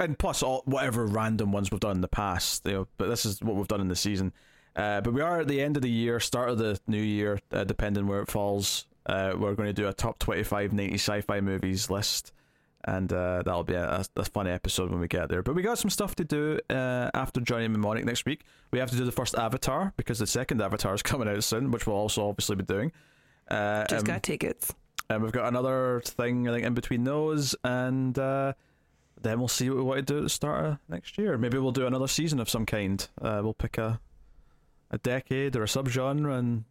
[0.00, 2.88] and plus all whatever random ones we've done in the past, you know.
[2.96, 4.32] But this is what we've done in the season.
[4.76, 7.40] Uh, but we are at the end of the year, start of the new year,
[7.50, 8.86] uh, depending where it falls.
[9.06, 12.32] Uh, we're going to do a top 25 90 sci-fi movies list,
[12.96, 15.42] and uh, that'll be a, a fun episode when we get there.
[15.42, 18.44] But we got some stuff to do uh, after Johnny Mnemonic next week.
[18.70, 21.70] We have to do the first Avatar because the second Avatar is coming out soon,
[21.70, 22.92] which we'll also obviously be doing.
[23.50, 24.72] Uh, Just um, got tickets.
[25.10, 28.54] and we've got another thing I think in between those, and uh,
[29.20, 31.36] then we'll see what we want to do at the start of next year.
[31.36, 33.06] Maybe we'll do another season of some kind.
[33.20, 34.00] Uh, we'll pick a
[34.90, 36.64] a decade or a subgenre and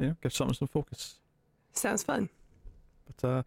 [0.00, 1.20] you know give something some focus.
[1.74, 2.28] Sounds fun.
[3.06, 3.42] But uh,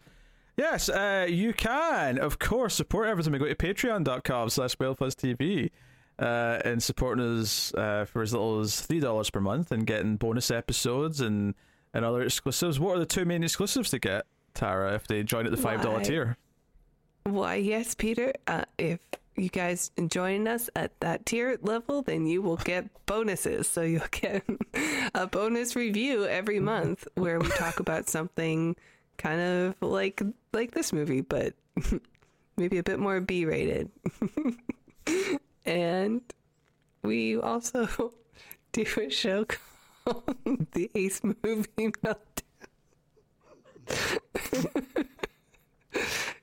[0.62, 3.34] yes, uh, you can of course support everything.
[3.34, 5.72] We go to patreon.com slash TV.
[6.20, 10.18] Uh, and supporting us uh, for as little as three dollars per month and getting
[10.18, 11.56] bonus episodes and,
[11.96, 12.80] and other exclusives.
[12.80, 15.82] What are the two main exclusives to get, Tara, if they join at the five
[15.82, 16.04] dollar Why?
[16.04, 16.38] tier?
[17.24, 18.34] Why, yes, Peter.
[18.46, 19.00] Uh, if
[19.36, 23.68] you guys join us at that tier level, then you will get bonuses.
[23.68, 24.44] So you'll get
[25.16, 28.76] a bonus review every month where we talk about something
[29.22, 30.22] kind of like
[30.52, 31.54] like this movie, but
[32.58, 33.90] maybe a bit more B rated.
[35.66, 36.22] and
[37.04, 38.12] we also
[38.72, 42.18] do a show called the Ace Movie Meltdown.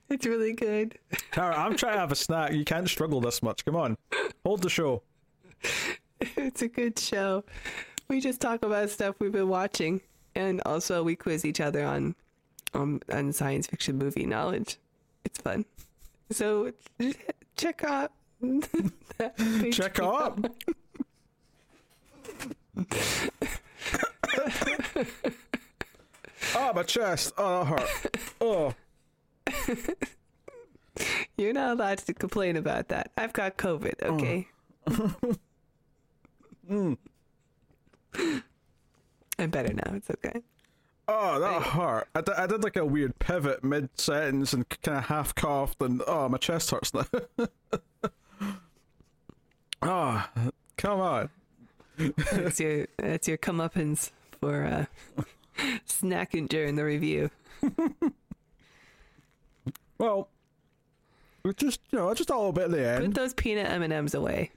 [0.09, 0.97] it's really good.
[1.31, 2.53] Tara, I'm trying to have a snack.
[2.53, 3.65] You can't struggle this much.
[3.65, 3.97] Come on,
[4.45, 5.03] hold the show.
[6.21, 7.43] It's a good show.
[8.07, 9.99] we just talk about stuff we've been watching,
[10.35, 12.15] and also we quiz each other on
[12.73, 14.77] um on science fiction movie knowledge.
[15.25, 15.65] It's fun.
[16.31, 16.71] So
[17.55, 18.11] check out
[19.71, 20.45] Check out.
[22.77, 22.85] oh,
[26.55, 27.33] ah, my chest.
[27.37, 28.17] Oh, that hurt.
[28.39, 28.73] Oh.
[31.37, 33.11] You're not allowed to complain about that.
[33.17, 34.09] I've got COVID, mm.
[34.09, 34.47] okay?
[36.69, 36.97] Mm.
[39.37, 39.95] I'm better now.
[39.95, 40.41] It's okay.
[41.11, 42.07] Oh, that hurt.
[42.13, 45.81] I did, I did like a weird pivot mid sentence and kind of half coughed,
[45.81, 47.05] and oh, my chest hurts now.
[49.81, 50.29] oh,
[50.77, 51.29] come on.
[52.31, 54.85] That's your that's your comeuppance for uh,
[55.87, 57.31] snacking during the review.
[59.97, 60.29] Well,
[61.43, 63.05] we just you know, just a little bit at the end.
[63.07, 64.49] Put those peanut M and M's away.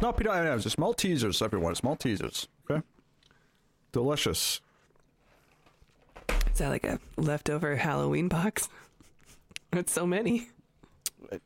[0.00, 1.72] Not peanut M&Ms, it's Maltesers, everyone.
[1.72, 2.46] It's Maltesers.
[2.70, 2.82] Okay,
[3.92, 4.62] delicious.
[6.58, 8.68] Is that like a leftover Halloween box?
[9.70, 10.48] That's so many.
[11.30, 11.40] It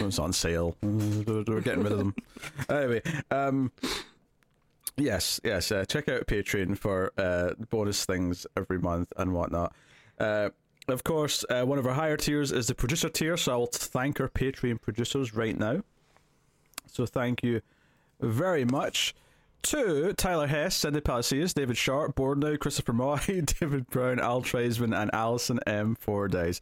[0.00, 0.74] was on sale.
[0.82, 0.88] Uh,
[1.46, 2.14] We're getting rid of them.
[2.70, 3.72] anyway, um,
[4.96, 5.70] yes, yes.
[5.70, 9.74] Uh, check out Patreon for uh, bonus things every month and whatnot.
[10.18, 10.48] Uh,
[10.88, 13.66] of course, uh, one of our higher tiers is the producer tier, so I will
[13.66, 15.82] thank our Patreon producers right now.
[16.86, 17.60] So thank you
[18.18, 19.14] very much
[19.64, 25.10] to Tyler Hess, Cindy Palacios, David Sharp, Bordnow, Christopher Moy, David Brown, Al Tradesman, and
[25.14, 25.94] Alison M.
[25.94, 26.60] Four Days.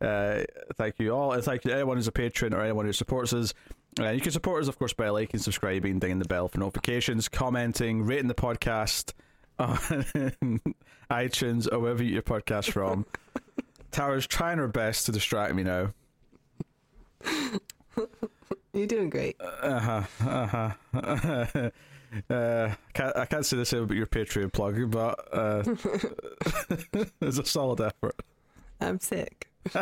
[0.00, 0.44] Uh,
[0.76, 3.32] thank you all, and thank you to anyone who's a patron or anyone who supports
[3.32, 3.52] us.
[4.00, 7.28] Uh, you can support us, of course, by liking, subscribing, dinging the bell for notifications,
[7.28, 9.12] commenting, rating the podcast
[9.58, 9.76] on
[11.10, 13.04] iTunes or wherever you get your podcast from.
[13.90, 15.92] Tara's trying her best to distract me now.
[18.72, 19.36] You're doing great.
[19.40, 20.02] Uh huh.
[20.24, 21.70] Uh huh.
[22.30, 25.62] Uh, can't, I can't say the same about your Patreon plug, but uh,
[27.20, 28.16] it's a solid effort.
[28.80, 29.48] I'm sick.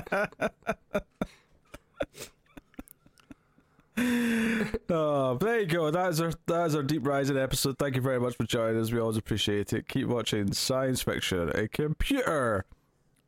[4.90, 5.90] Oh, there you go.
[5.90, 7.78] That is our that is our deep rising episode.
[7.78, 8.92] Thank you very much for joining us.
[8.92, 9.88] We always appreciate it.
[9.88, 12.66] Keep watching science fiction, a computer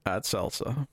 [0.04, 0.86] at Salsa.